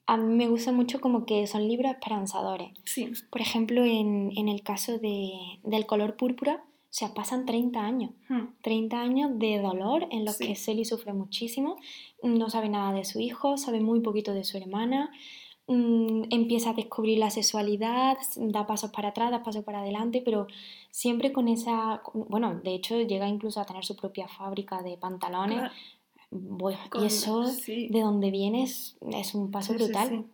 a 0.08 0.18
mí 0.18 0.34
me 0.36 0.48
gusta 0.48 0.72
mucho 0.72 1.00
como 1.00 1.26
que 1.28 1.46
son 1.46 1.68
libros 1.68 1.92
esperanzadores. 1.92 2.70
Sí, 2.86 3.12
Por 3.30 3.42
ejemplo, 3.42 3.86
en, 3.86 4.32
en 4.36 4.50
el 4.50 4.64
caso 4.64 4.98
de, 4.98 5.30
del 5.64 5.86
color 5.86 6.16
púrpura, 6.16 6.64
o 6.92 6.94
sea, 6.94 7.14
pasan 7.14 7.46
30 7.46 7.80
años. 7.86 8.12
Hmm, 8.28 8.48
30 8.62 9.00
años 9.02 9.32
de 9.40 9.60
dolor 9.62 10.08
en 10.12 10.26
los 10.26 10.36
Sí. 10.36 10.48
que 10.48 10.56
Selly 10.56 10.84
sufre 10.84 11.14
muchísimo, 11.14 11.78
no 12.22 12.50
sabe 12.50 12.68
nada 12.68 12.92
de 12.94 13.06
su 13.06 13.20
hijo, 13.22 13.58
sabe 13.58 13.80
muy 13.80 14.02
poquito 14.02 14.34
de 14.34 14.44
su 14.44 14.58
hermana, 14.58 15.10
mm, 15.68 16.24
empieza 16.32 16.72
a 16.72 16.74
descubrir 16.74 17.18
la 17.18 17.30
sexualidad, 17.30 18.18
da 18.36 18.68
pasos 18.68 18.92
para 18.92 19.10
atrás, 19.10 19.32
da 19.32 19.42
pasos 19.42 19.64
para 19.64 19.80
adelante, 19.80 20.22
pero 20.24 20.48
siempre 20.90 21.32
con 21.32 21.48
esa, 21.48 22.02
con- 22.04 22.28
bueno, 22.28 22.60
de 22.62 22.74
hecho 22.76 23.00
llega 23.00 23.28
incluso 23.30 23.62
a 23.62 23.66
tener 23.66 23.86
su 23.86 23.96
propia 23.96 24.28
fábrica 24.28 24.82
de 24.84 24.98
pantalones, 24.98 25.60
claro, 25.60 25.74
bueno, 26.32 26.78
con- 26.90 27.04
y 27.04 27.06
eso 27.08 27.46
sí, 27.46 27.88
de 27.90 28.02
donde 28.02 28.32
vienes 28.32 28.98
es 29.14 29.34
un 29.34 29.50
paso 29.50 29.72
sí, 29.74 29.80
brutal. 29.82 30.26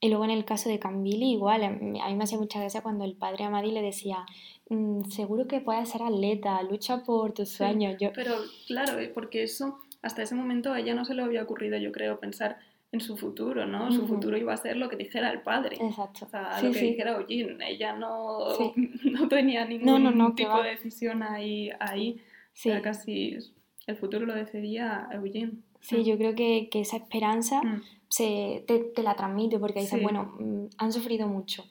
Sí. 0.00 0.06
Y 0.06 0.08
luego 0.08 0.24
en 0.24 0.30
el 0.30 0.44
caso 0.44 0.68
de 0.68 0.78
Cambili, 0.78 1.32
igual, 1.32 1.62
a 1.64 1.70
mí 1.70 2.16
me 2.16 2.24
hacía 2.24 2.38
mucha 2.38 2.58
gracia 2.60 2.82
cuando 2.82 3.04
el 3.04 3.14
padre 3.16 3.44
Amadi 3.44 3.70
le 3.70 3.82
decía, 3.82 4.24
"Mm, 4.68 5.04
seguro 5.10 5.46
que 5.46 5.60
puedes 5.60 5.88
ser 5.90 6.02
atleta, 6.02 6.62
lucha 6.62 7.02
por 7.04 7.32
tus 7.32 7.50
Sí, 7.50 7.56
sueños. 7.58 7.96
Yo, 8.00 8.12
Pero 8.14 8.34
claro, 8.66 8.98
eh, 8.98 9.10
porque 9.12 9.42
eso, 9.42 9.78
hasta 10.02 10.22
ese 10.22 10.34
momento 10.34 10.72
a 10.72 10.80
ella 10.80 10.94
no 10.94 11.04
se 11.04 11.14
le 11.14 11.22
había 11.22 11.42
ocurrido, 11.42 11.76
yo 11.78 11.92
creo, 11.92 12.18
pensar 12.18 12.58
en 12.92 13.00
su 13.00 13.16
futuro, 13.16 13.66
¿no? 13.66 13.92
Su 13.92 14.02
Ujú. 14.02 14.14
futuro 14.14 14.36
iba 14.36 14.52
a 14.52 14.56
ser 14.56 14.76
lo 14.76 14.88
que 14.88 14.96
dijera 14.96 15.30
el 15.30 15.42
padre. 15.42 15.76
Exacto. 15.80 16.24
O 16.24 16.28
sea, 16.28 16.58
Sí, 16.58 16.66
lo 16.66 16.72
que 16.72 16.78
sí. 16.80 16.86
dijera 16.90 17.12
Eugene, 17.20 17.70
ella 17.70 17.92
no, 17.92 18.38
Sí. 18.56 18.72
no 19.12 19.28
tenía 19.28 19.64
ningún 19.64 19.86
No, 19.86 19.98
no, 20.10 20.34
tipo 20.34 20.60
de 20.62 20.70
decisión 20.70 21.22
ahí, 21.22 21.70
ahí. 21.78 22.20
Sí, 22.52 22.68
Era 22.70 22.82
casi 22.82 23.36
el 23.86 23.96
futuro 23.96 24.26
lo 24.26 24.34
decidía 24.34 25.08
Eugene. 25.12 25.52
sí, 25.80 26.04
yo 26.04 26.16
creo 26.18 26.34
que, 26.34 26.68
que 26.70 26.80
esa 26.80 26.96
esperanza 26.96 27.62
Mm, 27.62 27.82
se, 28.10 28.64
te, 28.66 28.80
te 28.80 29.02
la 29.02 29.14
transmite 29.14 29.58
porque 29.58 29.80
dices, 29.80 29.98
Sí. 29.98 30.02
bueno, 30.04 30.34
mm, 30.38 30.66
han 30.76 30.92
sufrido 30.92 31.26
mucho. 31.28 31.64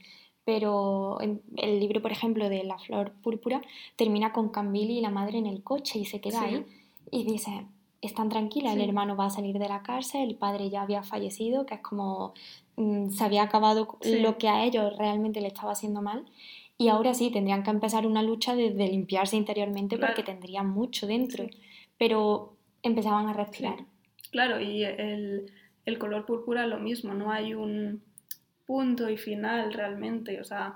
Pero 0.45 1.21
en- 1.21 1.41
el 1.57 1.79
libro, 1.79 2.01
por 2.01 2.11
ejemplo, 2.11 2.49
de 2.49 2.63
La 2.63 2.79
Flor 2.79 3.11
Púrpura 3.21 3.61
termina 3.95 4.33
con 4.33 4.49
Cambili 4.49 4.97
y 4.97 5.01
la 5.01 5.11
madre 5.11 5.37
en 5.37 5.45
el 5.45 5.61
coche 5.63 5.99
y 5.99 6.05
se 6.05 6.19
queda 6.21 6.39
Sí. 6.39 6.45
ahí 6.55 6.65
y 7.11 7.23
dice, 7.25 7.67
están 8.01 8.29
tranquilas, 8.29 8.73
el 8.73 8.79
Sí. 8.81 8.87
hermano 8.87 9.15
va 9.15 9.25
a 9.25 9.29
salir 9.29 9.59
de 9.59 9.67
la 9.69 9.83
cárcel, 9.83 10.21
el 10.29 10.35
padre 10.35 10.69
ya 10.71 10.81
había 10.81 11.03
fallecido, 11.03 11.65
que 11.67 11.75
es 11.75 11.81
como 11.81 12.33
mm, 12.77 13.09
se 13.09 13.25
había 13.25 13.43
acabado 13.43 13.97
lo 14.05 14.37
que 14.37 14.47
a 14.47 14.63
ellos 14.63 14.97
realmente 14.97 15.41
le 15.41 15.47
estaba 15.49 15.73
haciendo 15.73 16.01
mal. 16.01 16.23
Y 16.77 16.87
ahora 16.87 17.13
sí, 17.13 17.29
tendrían 17.29 17.61
que 17.61 17.71
empezar 17.71 18.07
una 18.07 18.23
lucha 18.23 18.55
de, 18.55 18.69
de 18.71 18.87
limpiarse 18.87 19.35
interiormente 19.35 19.97
porque 19.97 20.23
tendrían 20.23 20.69
mucho 20.69 21.05
dentro. 21.05 21.45
Pero 21.97 22.53
empezaban 22.81 23.27
a 23.27 23.33
respirar. 23.33 23.83
Claro, 24.31 24.61
y 24.61 24.85
el, 24.85 25.51
el 25.89 25.97
color 25.99 26.25
púrpura 26.25 26.65
lo 26.67 26.79
mismo, 26.79 27.13
no 27.13 27.31
hay 27.31 27.53
un 27.53 28.01
punto 28.65 29.09
y 29.09 29.17
final 29.17 29.73
realmente, 29.73 30.39
o 30.39 30.43
sea, 30.43 30.75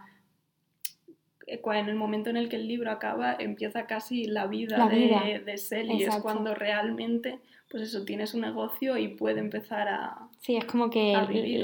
eh, 1.47 1.61
en 1.63 1.89
el 1.89 1.95
momento 1.95 2.29
en 2.29 2.37
el 2.37 2.49
que 2.49 2.55
el 2.55 2.67
libro 2.67 2.91
acaba 2.91 3.35
empieza 3.37 3.85
casi 3.85 4.25
la 4.25 4.47
vida, 4.47 4.77
La 4.77 4.87
de, 4.87 4.95
vida. 4.97 5.21
de 5.45 5.57
Sally, 5.57 6.03
es 6.03 6.15
cuando 6.17 6.55
realmente, 6.55 7.39
pues 7.69 7.83
eso, 7.83 8.03
tiene 8.05 8.27
su 8.27 8.39
negocio 8.39 8.97
y 8.97 9.09
puede 9.09 9.39
empezar 9.39 9.87
a... 9.87 10.17
Sí, 10.39 10.55
es 10.57 10.65
como 10.65 10.89
que 10.89 11.13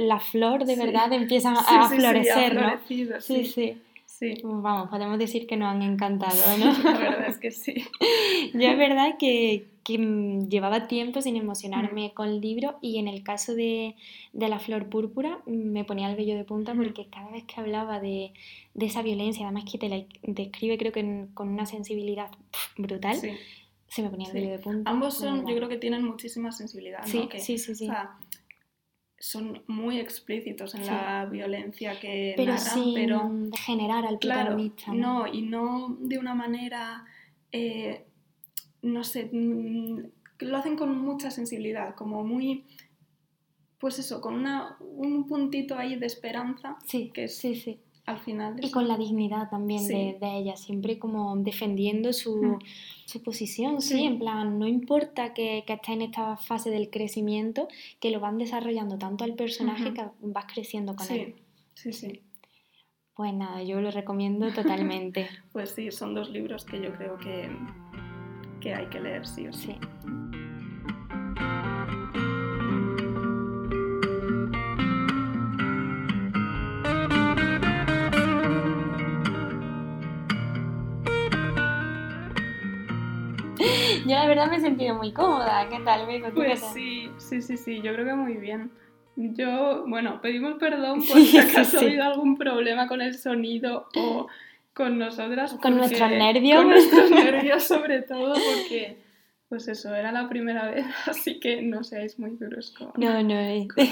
la 0.07 0.19
flor 0.19 0.65
de 0.65 0.75
Sí. 0.75 0.81
verdad 0.85 1.11
empieza 1.13 1.55
Sí, 1.67 1.75
a 1.75 1.87
sí, 1.89 1.95
florecer, 1.97 2.55
¿no? 2.55 2.79
Sí, 3.21 3.45
sí, 3.45 3.81
sí. 4.19 4.33
Vamos, 4.43 4.89
podemos 4.89 5.17
decir 5.17 5.47
que 5.47 5.55
nos 5.57 5.69
han 5.69 5.81
encantado, 5.81 6.35
¿no? 6.57 6.65
La 6.83 6.97
verdad 6.97 7.27
es 7.29 7.37
que 7.37 7.51
sí. 7.51 7.73
Yo 8.53 8.61
es 8.67 8.77
verdad 8.77 9.15
que, 9.17 9.67
que, 9.83 9.97
mm, 9.97 10.49
llevaba 10.49 10.87
tiempo 10.87 11.21
sin 11.21 11.35
emocionarme 11.35 12.13
con 12.13 12.27
el 12.29 12.41
libro 12.41 12.77
y 12.81 12.97
en 12.97 13.07
el 13.07 13.23
caso 13.23 13.55
de, 13.55 13.95
de 14.33 14.49
la 14.49 14.59
flor 14.59 14.89
púrpura 14.89 15.39
mm, 15.45 15.51
me 15.71 15.83
ponía 15.85 16.09
el 16.09 16.15
vello 16.17 16.35
de 16.35 16.43
punta 16.43 16.73
porque 16.75 17.07
cada 17.09 17.31
vez 17.31 17.43
que 17.45 17.59
hablaba 17.59 17.99
de, 17.99 18.33
de 18.73 18.85
esa 18.85 19.01
violencia, 19.01 19.45
además 19.45 19.63
que 19.71 19.77
te 19.77 19.89
la 19.89 20.03
describe 20.23 20.77
creo 20.77 20.91
que 20.91 20.99
en- 20.99 21.27
con 21.33 21.49
una 21.49 21.65
sensibilidad 21.65 22.29
brutal, 22.77 23.15
Sí. 23.15 23.31
se 23.87 24.01
me 24.03 24.09
ponía 24.09 24.27
el 24.27 24.33
vello 24.33 24.49
de 24.51 24.59
punta. 24.59 24.89
Ambos 24.91 25.15
son, 25.15 25.47
yo 25.47 25.55
creo 25.55 25.67
que 25.69 25.77
tienen 25.77 26.03
muchísima 26.03 26.51
sensibilidad, 26.51 26.99
¿no? 27.01 27.07
Sí, 27.07 27.27
Que, 27.27 27.39
sí, 27.39 27.57
sí, 27.57 27.73
sí. 27.73 27.85
O 27.85 27.91
sea, 27.91 28.11
son 29.19 29.63
muy 29.67 29.99
explícitos 29.99 30.75
en 30.75 30.83
Sí. 30.83 30.89
la 30.89 31.25
violencia 31.25 31.99
que 31.99 32.33
pero 32.37 32.53
narran, 32.53 32.73
sin 32.73 32.93
pero 32.93 33.31
generar 33.65 34.05
al 34.05 34.17
claro, 34.19 34.41
protagonista. 34.55 34.93
no, 34.93 35.27
y 35.27 35.41
no 35.41 35.97
de 35.99 36.17
una 36.17 36.33
manera, 36.35 37.05
eh, 37.51 38.05
no 38.81 39.03
sé, 39.03 39.29
mm, 39.31 39.99
lo 40.39 40.57
hacen 40.57 40.77
con 40.77 40.97
mucha 40.97 41.31
sensibilidad, 41.31 41.95
como 41.95 42.23
muy, 42.23 42.63
pues 43.79 43.99
eso, 43.99 44.21
con 44.21 44.35
una, 44.35 44.77
un 44.79 45.27
puntito 45.27 45.75
ahí 45.77 45.95
de 45.97 46.05
esperanza 46.05 46.77
Sí, 46.85 47.11
que 47.13 47.25
es- 47.25 47.37
sí, 47.37 47.55
sí. 47.55 47.79
Al 48.09 48.19
final. 48.19 48.55
Y 48.63 48.71
con 48.71 48.87
la 48.87 48.97
dignidad 48.97 49.49
también 49.49 49.81
Sí. 49.81 49.93
de, 49.93 50.17
de 50.19 50.37
ella, 50.37 50.55
siempre 50.55 50.97
como 50.99 51.35
defendiendo 51.37 52.11
su, 52.13 52.35
Mm. 52.41 52.59
su 53.05 53.21
posición, 53.23 53.81
sí. 53.81 53.95
Sí. 53.95 54.03
en 54.05 54.19
plan, 54.19 54.57
no 54.59 54.67
importa 54.67 55.33
que, 55.33 55.63
que 55.65 55.73
esté 55.73 55.93
en 55.93 56.01
esta 56.03 56.37
fase 56.37 56.69
del 56.69 56.89
crecimiento, 56.89 57.67
que 57.99 58.11
lo 58.11 58.19
van 58.19 58.37
desarrollando 58.37 58.97
tanto 58.97 59.23
al 59.23 59.33
personaje 59.35 59.93
que 59.93 60.03
vas 60.21 60.45
creciendo 60.53 60.95
con 60.95 61.09
él. 61.11 61.35
Sí, 61.75 61.93
sí, 61.93 62.07
sí. 62.09 62.21
Pues 63.15 63.33
nada, 63.33 63.61
yo 63.63 63.81
lo 63.81 63.91
recomiendo 63.91 64.51
totalmente. 64.53 65.27
Pues 65.51 65.71
sí, 65.71 65.91
son 65.91 66.13
dos 66.13 66.29
libros 66.29 66.63
que 66.65 66.81
yo 66.81 66.93
creo 66.93 67.17
que, 67.17 67.49
que 68.61 68.73
hay 68.73 68.87
que 68.87 68.99
leer 69.01 69.25
sí 69.27 69.47
o 69.47 69.53
sí. 69.53 69.73
sí. 69.73 69.77
Verdad 84.39 84.51
me 84.51 84.57
he 84.57 84.61
sentido 84.61 84.95
muy 84.95 85.11
cómoda. 85.11 85.67
¿Qué 85.69 85.79
tal, 85.83 86.07
Pues 86.33 86.59
sí, 86.73 87.09
sí, 87.17 87.41
sí, 87.41 87.57
sí, 87.57 87.81
yo 87.81 87.93
creo 87.93 88.05
que 88.05 88.13
muy 88.13 88.35
bien. 88.35 88.71
Yo, 89.15 89.83
bueno, 89.87 90.21
pedimos 90.21 90.55
perdón 90.59 90.99
por 91.07 91.17
Sí, 91.17 91.25
si 91.25 91.31
sí, 91.31 91.37
acaso 91.37 91.77
ha 91.77 91.79
sí. 91.81 91.85
habido 91.85 92.03
algún 92.05 92.37
problema 92.37 92.87
con 92.87 93.01
el 93.01 93.17
sonido 93.17 93.87
o 93.95 94.27
con 94.73 94.97
nosotras. 94.97 95.53
Con 95.61 95.75
nuestros 95.77 96.09
nervios. 96.09 96.57
Con 96.57 96.69
nuestros 96.69 97.11
nervios 97.25 97.63
sobre 97.63 98.01
todo 98.01 98.33
porque, 98.33 98.97
pues 99.49 99.67
eso, 99.67 99.93
era 99.93 100.13
la 100.13 100.29
primera 100.29 100.69
vez, 100.69 100.85
así 101.07 101.39
que 101.41 101.61
no 101.61 101.83
seáis 101.83 102.17
muy 102.17 102.31
duros 102.37 102.71
con, 102.77 102.91
No, 102.95 103.21
no. 103.23 103.33
eh. 103.37 103.67
con. 103.67 103.85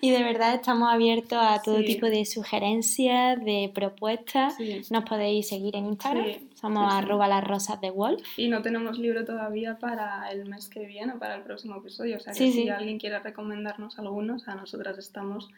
Y 0.00 0.10
de 0.12 0.22
verdad 0.22 0.54
estamos 0.54 0.92
abiertos 0.92 1.38
a 1.40 1.60
todo 1.62 1.82
tipo 1.82 2.06
de 2.06 2.24
sugerencias, 2.24 3.44
de 3.44 3.72
propuestas. 3.74 4.54
Nos 4.90 5.04
podéis 5.04 5.48
seguir 5.48 5.74
en 5.74 5.86
Instagram. 5.86 6.26
Somos 6.62 6.90
sí, 6.94 6.98
sí. 7.00 7.04
arroba 7.04 7.28
las 7.28 7.44
rosas 7.44 7.80
de 7.82 7.90
Wolf. 7.90 8.38
Y 8.38 8.48
no 8.48 8.62
tenemos 8.62 8.98
libro 8.98 9.24
todavía 9.26 9.78
para 9.78 10.30
el 10.32 10.48
mes 10.48 10.68
que 10.70 10.86
viene, 10.86 11.12
para 11.18 11.34
el 11.34 11.42
próximo 11.42 11.76
episodio. 11.76 12.16
O 12.16 12.20
sea 12.20 12.32
que 12.32 12.38
Sí, 12.38 12.52
si 12.52 12.68
alguien 12.70 12.98
quiere 12.98 13.18
recomendarnos 13.18 13.98
algunos, 13.98 14.48
a 14.48 14.54
nosotras 14.54 14.96
estamos 14.96 15.50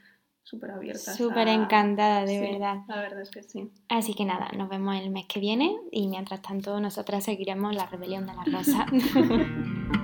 súper 0.42 0.72
abiertas. 0.72 1.14
Súper 1.16 1.48
a- 1.48 1.52
encantada, 1.52 2.24
de 2.24 2.40
verdad. 2.40 2.78
La 2.88 2.96
verdad 2.96 3.20
es 3.20 3.30
que 3.30 3.42
sí. 3.42 3.70
Así 3.88 4.14
que 4.14 4.24
nada, 4.24 4.48
nos 4.56 4.68
vemos 4.68 4.96
el 4.96 5.10
mes 5.10 5.26
que 5.26 5.40
viene 5.40 5.76
y 5.92 6.08
mientras 6.08 6.42
tanto 6.42 6.80
nosotras 6.80 7.22
seguiremos 7.22 7.74
la 7.74 7.86
rebelión 7.86 8.26
de 8.26 8.34
las 8.34 8.50
rosas. 8.52 8.86